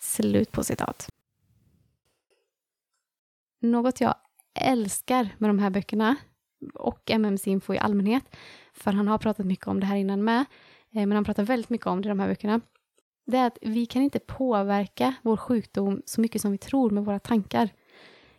[0.00, 1.08] Slut på citat.
[3.60, 4.14] Något jag
[4.60, 6.16] älskar med de här böckerna
[6.74, 8.36] och MMC Info i allmänhet,
[8.72, 10.40] för han har pratat mycket om det här innan med,
[10.90, 12.60] eh, men han pratar väldigt mycket om det i de här böckerna,
[13.26, 17.04] det är att vi kan inte påverka vår sjukdom så mycket som vi tror med
[17.04, 17.68] våra tankar.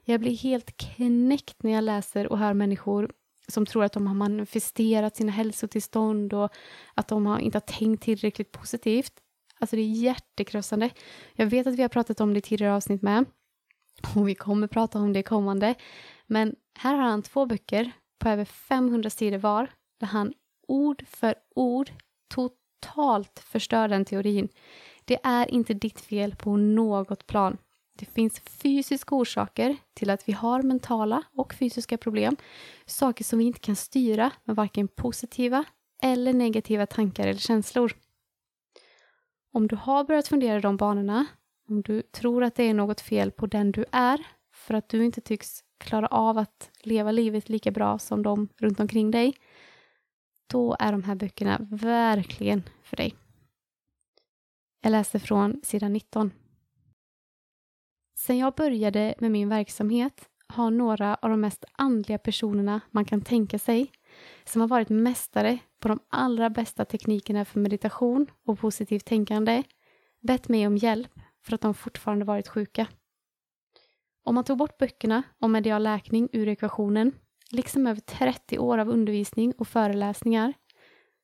[0.04, 3.12] Jag blir helt knäckt när jag läser och hör människor
[3.54, 6.50] som tror att de har manifesterat sina hälsotillstånd och
[6.94, 9.14] att de har inte har tänkt tillräckligt positivt.
[9.60, 10.90] Alltså det är hjärtekrossande.
[11.34, 13.26] Jag vet att vi har pratat om det i tidigare avsnitt med
[14.16, 15.76] och vi kommer prata om det kommande.
[16.28, 20.34] Men här har han två böcker på över 500 sidor var där han
[20.68, 21.92] ord för ord
[22.34, 24.50] totalt förstör den teorin.
[25.06, 27.58] Det är inte ditt fel på något plan.
[27.96, 32.36] Det finns fysiska orsaker till att vi har mentala och fysiska problem.
[32.86, 35.64] Saker som vi inte kan styra med varken positiva
[36.04, 37.94] eller negativa tankar eller känslor.
[39.54, 41.26] Om du har börjat fundera i de banorna,
[41.70, 45.06] om du tror att det är något fel på den du är för att du
[45.06, 49.34] inte tycks klara av att leva livet lika bra som de runt omkring dig,
[50.48, 53.16] då är de här böckerna verkligen för dig.
[54.82, 56.32] Jag läser från sidan 19.
[58.16, 63.22] Sen jag började med min verksamhet har några av de mest andliga personerna man kan
[63.22, 63.92] tänka sig,
[64.46, 69.64] som har varit mästare på de allra bästa teknikerna för meditation och positivt tänkande,
[70.22, 72.88] bett mig om hjälp för att de fortfarande varit sjuka.
[74.24, 77.12] Om man tog bort böckerna om medial läkning ur ekvationen,
[77.52, 80.54] liksom över 30 år av undervisning och föreläsningar,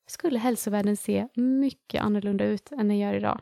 [0.07, 3.41] skulle hälsovärlden se mycket annorlunda ut än den gör idag.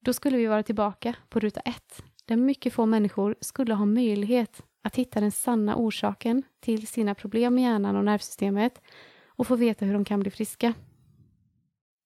[0.00, 4.62] Då skulle vi vara tillbaka på ruta ett, där mycket få människor skulle ha möjlighet
[4.82, 8.82] att hitta den sanna orsaken till sina problem med hjärnan och nervsystemet
[9.26, 10.74] och få veta hur de kan bli friska.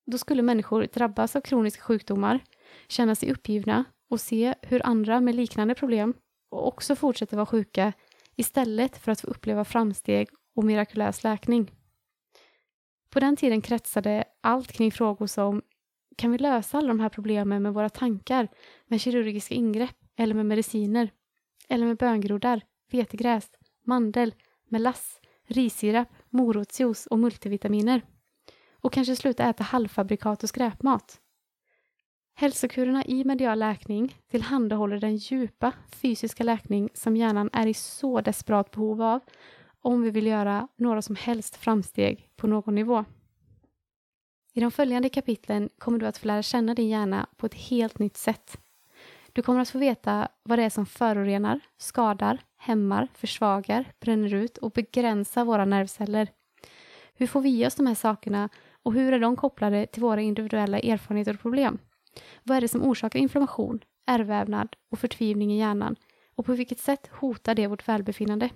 [0.07, 2.41] Då skulle människor drabbas av kroniska sjukdomar,
[2.89, 6.15] känna sig uppgivna och se hur andra med liknande problem
[6.49, 7.93] också fortsätter vara sjuka
[8.37, 11.71] istället för att få uppleva framsteg och mirakulös läkning.
[13.11, 15.63] På den tiden kretsade allt kring frågor som
[16.17, 18.49] kan vi lösa alla de här problemen med våra tankar,
[18.87, 21.11] med kirurgiska ingrepp eller med mediciner?
[21.69, 23.51] Eller med böngroddar, vetegräs,
[23.85, 24.35] mandel,
[24.69, 28.03] melass, rissirap, morotsjuice och multivitaminer?
[28.73, 31.21] Och kanske sluta äta halvfabrikat och skräpmat?
[32.35, 38.71] Hälsokurerna i medial läkning tillhandahåller den djupa fysiska läkning som hjärnan är i så desperat
[38.71, 39.21] behov av
[39.83, 43.05] om vi vill göra några som helst framsteg på någon nivå.
[44.53, 47.99] I de följande kapitlen kommer du att få lära känna din hjärna på ett helt
[47.99, 48.59] nytt sätt.
[49.33, 54.59] Du kommer att få veta vad det är som förorenar, skadar, hämmar, försvagar, bränner ut
[54.59, 56.29] och begränsar våra nervceller.
[57.15, 58.49] Hur får vi i oss de här sakerna
[58.83, 61.79] och hur är de kopplade till våra individuella erfarenheter och problem?
[62.43, 65.97] Vad är det som orsakar inflammation, ärrvävnad och förtvivning i hjärnan
[66.35, 68.51] och på vilket sätt hotar det vårt välbefinnande?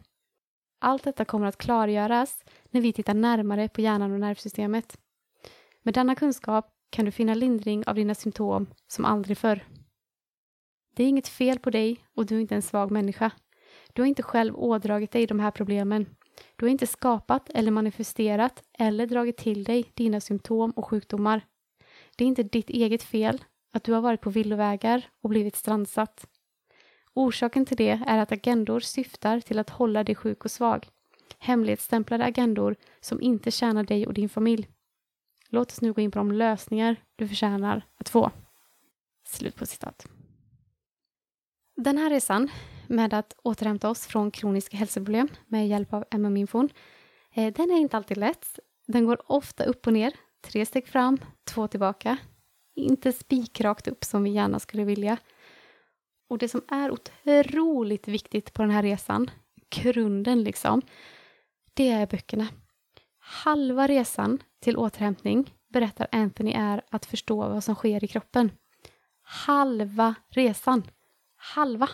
[0.81, 4.99] Allt detta kommer att klargöras när vi tittar närmare på hjärnan och nervsystemet.
[5.83, 9.65] Med denna kunskap kan du finna lindring av dina symptom som aldrig förr.
[10.95, 13.31] Det är inget fel på dig och du är inte en svag människa.
[13.93, 16.07] Du har inte själv ådragit dig de här problemen.
[16.57, 21.47] Du har inte skapat eller manifesterat eller dragit till dig dina symptom och sjukdomar.
[22.17, 26.27] Det är inte ditt eget fel att du har varit på villovägar och blivit strandsatt.
[27.15, 30.89] Orsaken till det är att agendor syftar till att hålla dig sjuk och svag.
[31.39, 34.69] Hemlighetsstämplade agendor som inte tjänar dig och din familj.
[35.49, 38.31] Låt oss nu gå in på de lösningar du förtjänar att få.
[39.25, 40.07] Slut på citat.
[41.77, 42.51] Den här resan
[42.87, 46.69] med att återhämta oss från kroniska hälsoproblem med hjälp av MM-infon,
[47.35, 48.59] eh, den är inte alltid lätt.
[48.87, 52.17] Den går ofta upp och ner, tre steg fram, två tillbaka.
[52.75, 55.17] Inte spikrakt upp som vi gärna skulle vilja.
[56.29, 59.31] Och det som är otroligt viktigt på den här resan,
[59.71, 60.83] grunden liksom,
[61.75, 62.49] det är böckerna.
[63.19, 68.51] Halva resan till återhämtning berättar Anthony är att förstå vad som sker i kroppen.
[69.23, 70.83] Halva resan.
[71.55, 71.89] Halva.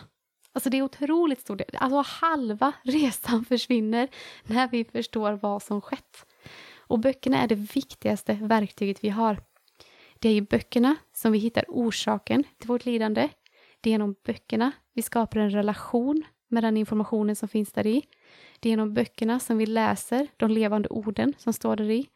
[0.53, 1.69] Alltså det är otroligt stor del.
[1.73, 4.09] Alltså halva resan försvinner
[4.43, 6.25] när vi förstår vad som skett.
[6.77, 9.41] Och böckerna är det viktigaste verktyget vi har.
[10.19, 13.29] Det är i böckerna som vi hittar orsaken till vårt lidande.
[13.81, 18.03] Det är genom böckerna vi skapar en relation med den informationen som finns där i.
[18.59, 22.07] Det är genom böckerna som vi läser de levande orden som står där i.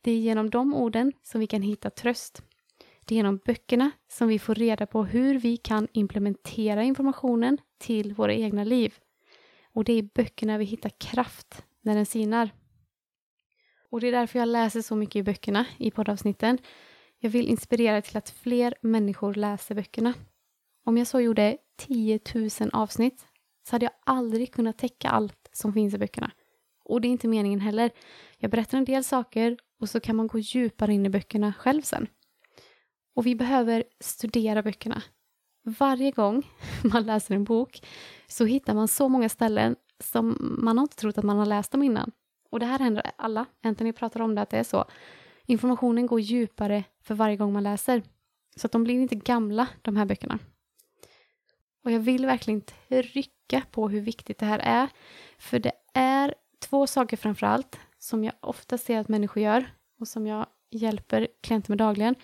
[0.00, 2.42] Det är genom de orden som vi kan hitta tröst.
[3.04, 8.14] Det är genom böckerna som vi får reda på hur vi kan implementera informationen till
[8.14, 8.94] våra egna liv.
[9.72, 12.50] Och det är i böckerna vi hittar kraft när den sinar.
[13.90, 16.58] Och det är därför jag läser så mycket i böckerna i poddavsnitten.
[17.18, 20.14] Jag vill inspirera till att fler människor läser böckerna.
[20.84, 23.26] Om jag så gjorde 10 000 avsnitt
[23.68, 26.30] så hade jag aldrig kunnat täcka allt som finns i böckerna.
[26.84, 27.90] Och det är inte meningen heller.
[28.38, 31.82] Jag berättar en del saker och så kan man gå djupare in i böckerna själv
[31.82, 32.06] sen.
[33.14, 35.02] Och vi behöver studera böckerna.
[35.64, 36.46] Varje gång
[36.92, 37.86] man läser en bok
[38.26, 41.72] så hittar man så många ställen som man har inte trott att man har läst
[41.72, 42.12] dem innan.
[42.50, 43.46] Och det här händer alla.
[43.62, 44.84] Anthony pratar om det, att det är så.
[45.46, 48.02] Informationen går djupare för varje gång man läser.
[48.56, 50.38] Så att de blir inte gamla, de här böckerna.
[51.84, 54.88] Och jag vill verkligen trycka på hur viktigt det här är.
[55.38, 60.08] För det är två saker framför allt som jag ofta ser att människor gör och
[60.08, 62.14] som jag hjälper klienter med dagligen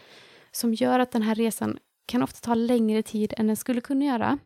[0.51, 4.05] som gör att den här resan kan ofta ta längre tid än den skulle kunna
[4.05, 4.39] göra.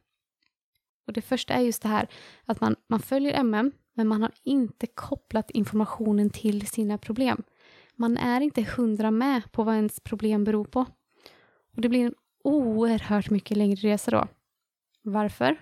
[1.06, 2.08] Och det första är just det här
[2.44, 7.42] att man, man följer MM men man har inte kopplat informationen till sina problem.
[7.96, 10.80] Man är inte hundra med på vad ens problem beror på.
[11.76, 14.28] Och det blir en oerhört mycket längre resa då.
[15.02, 15.56] Varför?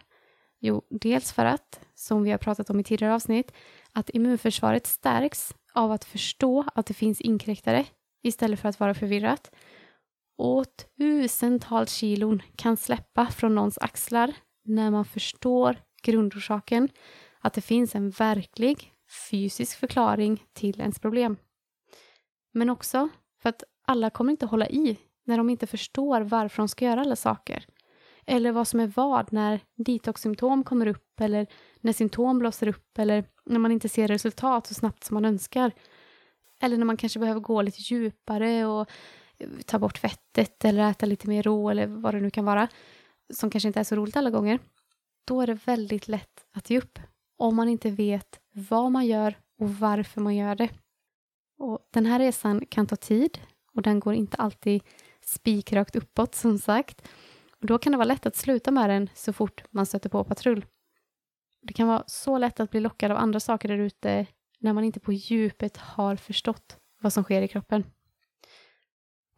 [0.61, 3.53] Jo, dels för att, som vi har pratat om i tidigare avsnitt,
[3.93, 7.86] att immunförsvaret stärks av att förstå att det finns inkräktare
[8.22, 9.51] istället för att vara förvirrat.
[10.43, 10.66] Och
[10.99, 14.34] tusentals kilon kan släppa från någons axlar
[14.64, 16.88] när man förstår grundorsaken,
[17.41, 18.93] att det finns en verklig
[19.30, 21.36] fysisk förklaring till ens problem.
[22.53, 23.09] Men också
[23.43, 27.01] för att alla kommer inte hålla i när de inte förstår varför de ska göra
[27.01, 27.66] alla saker.
[28.26, 31.47] Eller vad som är vad när detoxsymptom kommer upp eller
[31.80, 35.72] när symptom blossar upp eller när man inte ser resultat så snabbt som man önskar.
[36.62, 38.91] Eller när man kanske behöver gå lite djupare och
[39.64, 42.68] ta bort fettet eller äta lite mer rå eller vad det nu kan vara,
[43.32, 44.59] som kanske inte är så roligt alla gånger,
[45.24, 46.99] då är det väldigt lätt att ge upp
[47.36, 50.68] om man inte vet vad man gör och varför man gör det.
[51.59, 53.38] Och Den här resan kan ta tid
[53.74, 54.82] och den går inte alltid
[55.24, 57.09] spikrakt uppåt som sagt.
[57.61, 60.24] Och då kan det vara lätt att sluta med den så fort man stöter på
[60.24, 60.64] patrull.
[61.62, 64.26] Det kan vara så lätt att bli lockad av andra saker där ute
[64.59, 67.84] när man inte på djupet har förstått vad som sker i kroppen.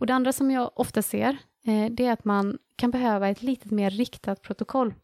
[0.02, 3.42] Och Det andra som jag ofta ser eh, det är att man kan behöva ett
[3.42, 4.94] lite mer riktat protokoll.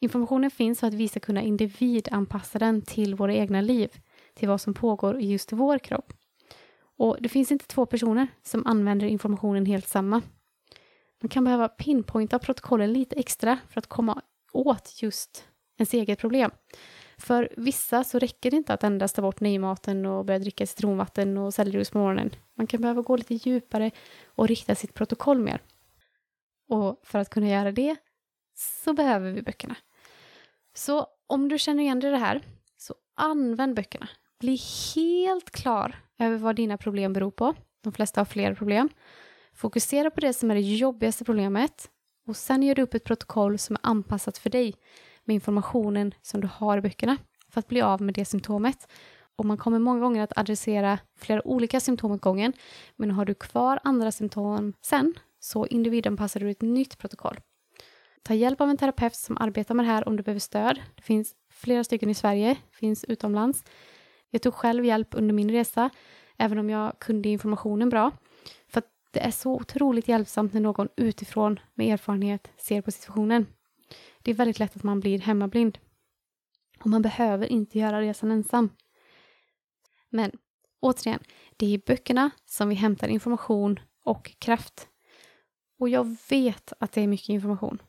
[0.00, 3.88] Informationen finns för att vi ska kunna individanpassa den till våra egna liv,
[4.34, 6.12] till vad som pågår i just vår kropp.
[6.98, 10.22] Och Det finns inte två personer som använder informationen helt samma.
[11.22, 15.44] Man kan behöva pinpointa protokollen lite extra för att komma åt just
[15.78, 16.50] ens eget problem.
[17.18, 21.38] För vissa så räcker det inte att endast ta bort nejmaten och börja dricka citronvatten
[21.38, 22.30] och sellerijuice på morgonen.
[22.54, 23.90] Man kan behöva gå lite djupare
[24.26, 25.62] och rikta sitt protokoll mer.
[26.68, 27.96] Och för att kunna göra det
[28.54, 29.76] så behöver vi böckerna.
[30.74, 32.42] Så om du känner igen dig i det här,
[32.76, 34.08] så använd böckerna.
[34.40, 34.60] Bli
[34.94, 37.54] helt klar över vad dina problem beror på.
[37.80, 38.88] De flesta har flera problem.
[39.54, 41.90] Fokusera på det som är det jobbigaste problemet
[42.26, 44.74] och sen gör du upp ett protokoll som är anpassat för dig
[45.26, 47.16] med informationen som du har i böckerna
[47.48, 48.88] för att bli av med det symptomet.
[49.36, 52.52] Och man kommer många gånger att adressera flera olika symptom åt gången,
[52.96, 57.36] men har du kvar andra symptom sen så individanpassar du ett nytt protokoll.
[58.22, 60.80] Ta hjälp av en terapeut som arbetar med det här om du behöver stöd.
[60.94, 63.64] Det finns flera stycken i Sverige, finns utomlands.
[64.30, 65.90] Jag tog själv hjälp under min resa,
[66.38, 68.10] även om jag kunde informationen bra.
[68.68, 73.46] För att det är så otroligt hjälpsamt när någon utifrån med erfarenhet ser på situationen.
[74.26, 75.78] Det är väldigt lätt att man blir hemmablind.
[76.80, 78.70] Och man behöver inte göra resan ensam.
[80.10, 80.32] Men
[80.80, 81.20] återigen,
[81.56, 84.88] det är i böckerna som vi hämtar information och kraft.
[85.78, 87.82] Och jag vet att det är mycket information.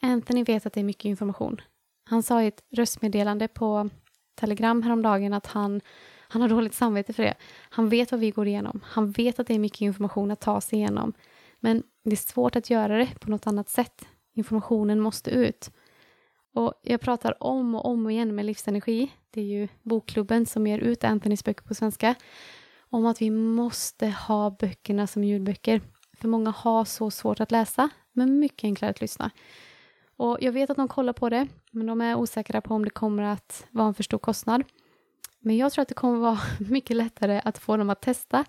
[0.00, 1.60] Anthony vet att det är mycket information.
[2.04, 3.90] Han sa i ett röstmeddelande på
[4.34, 5.80] Telegram häromdagen att han,
[6.28, 7.34] han har dåligt samvete för det.
[7.70, 8.80] Han vet vad vi går igenom.
[8.84, 11.12] Han vet att det är mycket information att ta sig igenom.
[11.60, 14.06] Men det är svårt att göra det på något annat sätt.
[14.32, 15.70] Informationen måste ut.
[16.54, 20.78] Och jag pratar om och om igen med Livsenergi, det är ju bokklubben som ger
[20.78, 22.14] ut Anthonys böcker på svenska,
[22.78, 25.80] om att vi måste ha böckerna som ljudböcker.
[26.12, 29.30] För många har så svårt att läsa, men mycket enklare att lyssna.
[30.16, 32.90] Och jag vet att de kollar på det, men de är osäkra på om det
[32.90, 34.62] kommer att vara en för stor kostnad.
[35.40, 36.38] Men jag tror att det kommer vara
[36.68, 38.44] mycket lättare att få dem att testa,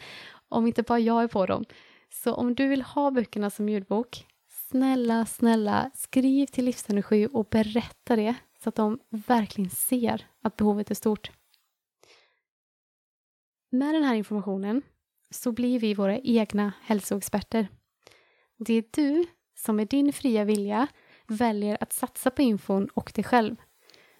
[0.50, 1.66] om inte bara jag är på dem.
[2.10, 4.26] Så om du vill ha böckerna som ljudbok,
[4.70, 10.92] snälla, snälla, skriv till Livsenergi och berätta det så att de verkligen ser att behovet
[10.92, 11.32] är stort.
[13.70, 14.82] Med den här informationen
[15.30, 17.68] så blir vi våra egna hälsoexperter.
[18.58, 20.88] Det är du som med din fria vilja
[21.28, 23.56] väljer att satsa på infon och dig själv.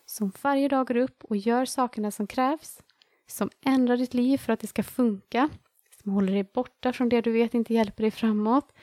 [0.06, 2.84] Som varje dag går upp och gör sakerna som krävs,
[3.28, 5.50] som ändrar ditt liv för att det ska funka,
[6.02, 8.74] som håller dig borta från det du vet inte hjälper dig framåt.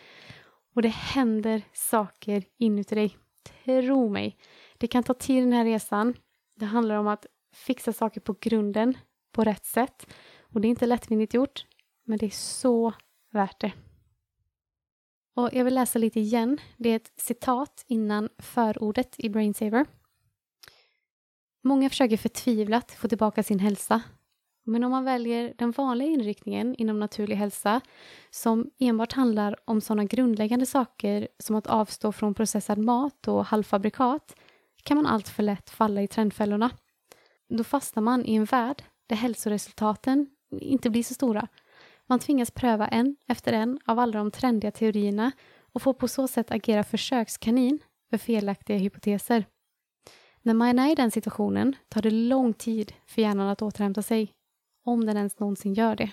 [0.74, 3.16] Och det händer saker inuti dig.
[3.64, 4.36] Tro mig,
[4.78, 6.14] det kan ta tid den här resan.
[6.56, 8.98] Det handlar om att fixa saker på grunden
[9.32, 10.06] på rätt sätt.
[10.40, 11.66] Och det är inte lättvindigt gjort,
[12.04, 12.92] men det är så
[13.32, 13.72] värt det.
[15.34, 16.58] Och jag vill läsa lite igen.
[16.76, 19.86] Det är ett citat innan förordet i Brainsaver.
[21.62, 24.02] Många försöker förtvivlat få tillbaka sin hälsa.
[24.64, 27.80] Men om man väljer den vanliga inriktningen inom naturlig hälsa
[28.30, 34.36] som enbart handlar om sådana grundläggande saker som att avstå från processad mat och halvfabrikat
[34.82, 36.70] kan man alltför lätt falla i trendfällorna.
[37.48, 41.48] Då fastnar man i en värld där hälsoresultaten inte blir så stora
[42.12, 45.32] man tvingas pröva en efter en av alla de trendiga teorierna
[45.72, 47.78] och får på så sätt agera försökskanin
[48.10, 49.44] för felaktiga hypoteser.
[50.42, 54.32] När man är i den situationen tar det lång tid för hjärnan att återhämta sig,
[54.84, 56.10] om den ens någonsin gör det.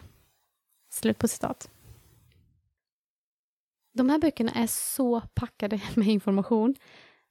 [0.89, 1.69] Slut på citat.
[3.93, 6.75] De här böckerna är så packade med information.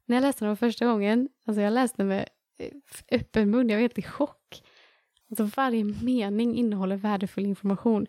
[0.07, 2.29] När jag läste dem första gången, alltså jag läste med
[2.59, 2.73] eh,
[3.11, 4.63] öppen mun, jag var helt i chock.
[5.31, 8.07] Alltså varje mening innehåller värdefull information.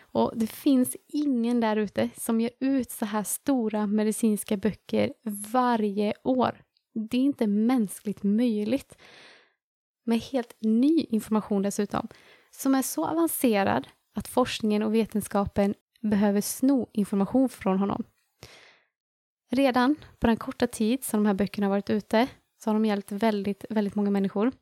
[0.00, 5.12] Och det finns ingen där ute som ger ut så här stora medicinska böcker
[5.52, 6.62] varje år.
[6.94, 8.96] Det är inte mänskligt möjligt.
[10.04, 12.08] Med helt ny information dessutom,
[12.54, 18.04] som är så avancerad att forskningen och vetenskapen behöver sno information från honom.
[19.50, 22.28] Redan på den korta tid som de här böckerna har varit ute
[22.58, 24.52] så har de hjälpt väldigt, väldigt många människor.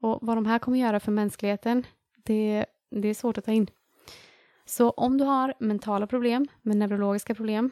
[0.00, 1.86] Och vad de här kommer göra för mänskligheten,
[2.16, 3.66] det, det är svårt att ta in.
[4.64, 7.70] Så om du har mentala problem med neurologiska problem,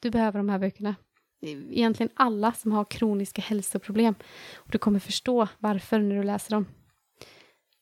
[0.00, 0.94] du behöver de här böckerna.
[1.40, 4.14] Egentligen alla som har kroniska hälsoproblem.
[4.54, 6.66] Och du kommer förstå varför när du läser dem.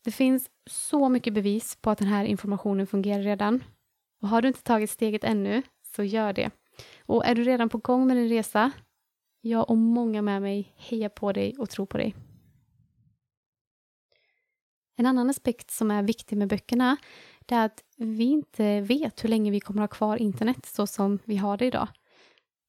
[0.04, 3.64] Det finns så mycket bevis på att den här informationen fungerar redan.
[4.22, 5.62] Och har du inte tagit steget ännu,
[5.96, 6.50] så gör det.
[7.06, 8.72] Och är du redan på gång med din resa,
[9.40, 12.14] jag och många med mig hejar på dig och tror på dig.
[14.96, 16.96] En annan aspekt som är viktig med böckerna
[17.46, 21.18] det är att vi inte vet hur länge vi kommer ha kvar internet så som
[21.24, 21.88] vi har det idag.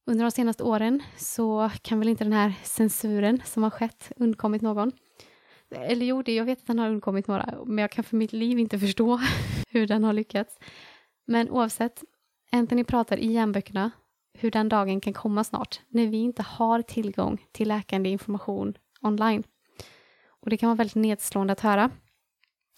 [0.06, 4.62] Under de senaste åren så kan väl inte den här censuren som har skett undkommit
[4.62, 4.92] någon.
[5.70, 8.32] Eller jo, det, jag vet att den har undkommit några, men jag kan för mitt
[8.32, 9.20] liv inte förstå
[9.68, 10.58] hur den har lyckats.
[11.26, 12.04] Men oavsett,
[12.52, 13.90] Anthony pratar i järnböckerna
[14.38, 19.42] hur den dagen kan komma snart, när vi inte har tillgång till läkande information online.
[20.28, 21.90] Och det kan vara väldigt nedslående att höra,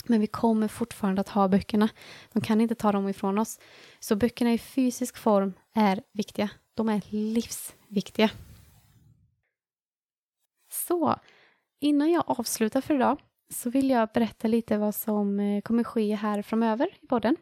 [0.06, 1.88] men vi kommer fortfarande att ha böckerna.
[2.32, 3.60] De kan inte ta dem ifrån oss.
[4.00, 6.50] Så böckerna i fysisk form är viktiga.
[6.74, 8.30] De är livsviktiga.
[10.70, 11.16] Så,
[11.80, 13.18] innan jag avslutar för idag
[13.50, 17.36] så vill jag berätta lite vad som eh, kommer ske här framöver i podden.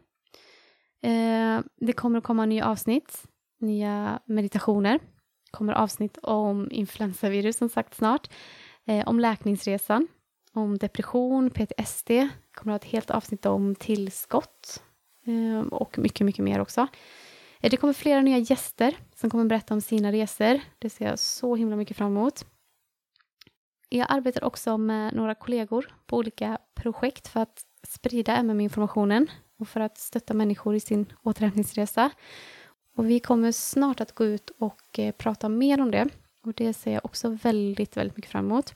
[1.01, 3.23] Eh, det kommer att komma nya avsnitt,
[3.59, 4.99] nya meditationer,
[5.51, 8.29] kommer avsnitt om influensavirus som sagt snart,
[8.85, 10.07] eh, om läkningsresan,
[10.53, 12.11] om depression, PTSD,
[12.53, 14.83] kommer att ha ett helt avsnitt om tillskott
[15.71, 16.87] och mycket, mycket mer också.
[17.61, 20.59] Det kommer flera nya gäster som kommer berätta om sina resor.
[20.79, 22.45] Det ser jag så himla mycket fram emot.
[23.89, 29.27] Jag arbetar också med några kollegor på olika projekt för att sprida MM-informationen
[29.59, 32.11] och för att stötta människor i sin återhämtningsresa.
[32.95, 36.09] Och vi kommer snart att gå ut och eh, prata mer om det.
[36.43, 38.73] Och det ser jag också väldigt, väldigt mycket fram emot.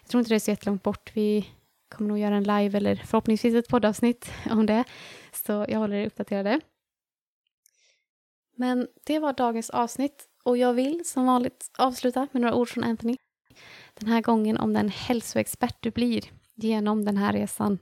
[0.00, 1.10] Jag tror inte det är så jättelångt bort.
[1.14, 1.48] Vi
[1.88, 4.84] kommer nog göra en live eller förhoppningsvis ett poddavsnitt om det.
[5.32, 6.60] Så jag håller er uppdaterade.
[8.56, 12.84] Men det var dagens avsnitt och jag vill som vanligt avsluta med några ord från
[12.84, 13.16] Anthony.
[14.00, 16.24] Den här gången om den hälsoexpert du blir
[16.54, 17.78] genom den här resan.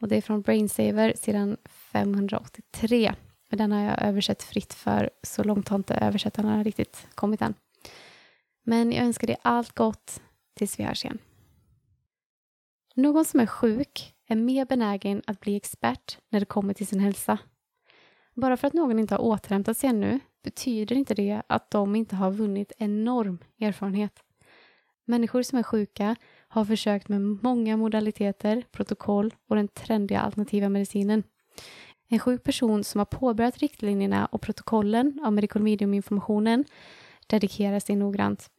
[0.00, 3.14] Och det är från Brainsaver sidan 583.
[3.50, 7.54] Den har jag översatt fritt för så långt har inte översättarna riktigt kommit än.
[8.64, 10.22] Men jag önskar dig allt gott
[10.54, 11.18] tills vi hörs igen.
[12.94, 17.00] Någon som är sjuk är mer benägen att bli expert när det kommer till sin
[17.00, 17.38] hälsa.
[18.34, 22.16] Bara för att någon inte har återhämtat sig ännu betyder inte det att de inte
[22.16, 24.22] har vunnit enorm erfarenhet.
[25.04, 26.16] Människor som är sjuka
[26.48, 31.22] har försökt med många modaliteter, protokoll och den trendiga alternativa medicinen.
[32.08, 36.64] En sjuk person som har påbörjat riktlinjerna och protokollen av Medical Medium-informationen
[37.26, 38.50] dedikerar sig noggrant.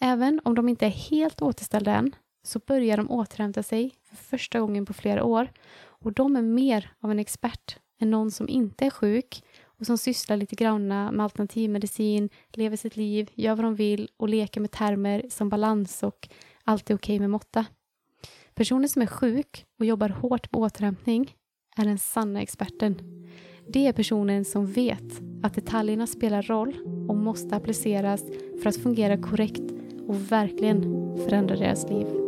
[0.00, 4.60] Även om de inte är helt återställda än så börjar de återhämta sig för första
[4.60, 8.86] gången på flera år och de är mer av en expert än någon som inte
[8.86, 9.42] är sjuk
[9.84, 14.28] och som sysslar lite grann med alternativmedicin, lever sitt liv, gör vad de vill och
[14.28, 16.28] leker med termer som balans och
[16.64, 17.66] allt är okej okay med måtta.
[18.54, 21.34] Personen som är sjuk och jobbar hårt med återhämtning
[21.76, 22.94] är den sanna experten.
[23.68, 26.74] Det är personen som vet att detaljerna spelar roll
[27.08, 28.22] och måste appliceras
[28.62, 29.72] för att fungera korrekt
[30.06, 30.82] och verkligen
[31.16, 32.23] förändra deras liv.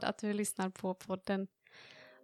[0.00, 1.46] Glad att du lyssnar på podden.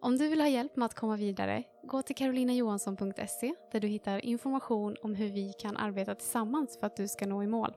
[0.01, 4.25] Om du vill ha hjälp med att komma vidare, gå till karolinajohansson.se där du hittar
[4.25, 7.75] information om hur vi kan arbeta tillsammans för att du ska nå i mål.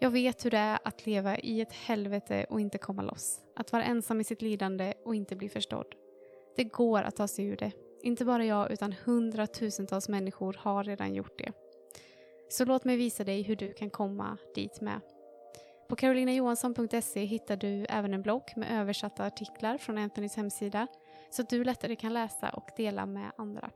[0.00, 3.40] Jag vet hur det är att leva i ett helvete och inte komma loss.
[3.56, 5.94] Att vara ensam i sitt lidande och inte bli förstådd.
[6.56, 7.72] Det går att ta sig ur det.
[8.02, 11.52] Inte bara jag utan hundratusentals människor har redan gjort det.
[12.48, 15.00] Så låt mig visa dig hur du kan komma dit med.
[15.90, 20.86] På carolinajohansson.se hittar du även en blogg med översatta artiklar från Anthonys hemsida
[21.30, 23.70] så att du lättare kan läsa och dela med andra.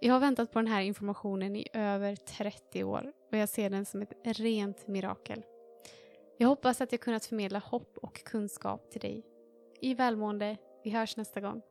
[0.00, 3.84] Jag har väntat på den här informationen i över 30 år och jag ser den
[3.84, 5.42] som ett rent mirakel.
[6.38, 9.24] Jag hoppas att jag kunnat förmedla hopp och kunskap till dig.
[9.80, 11.62] I välmående, vi hörs nästa gång.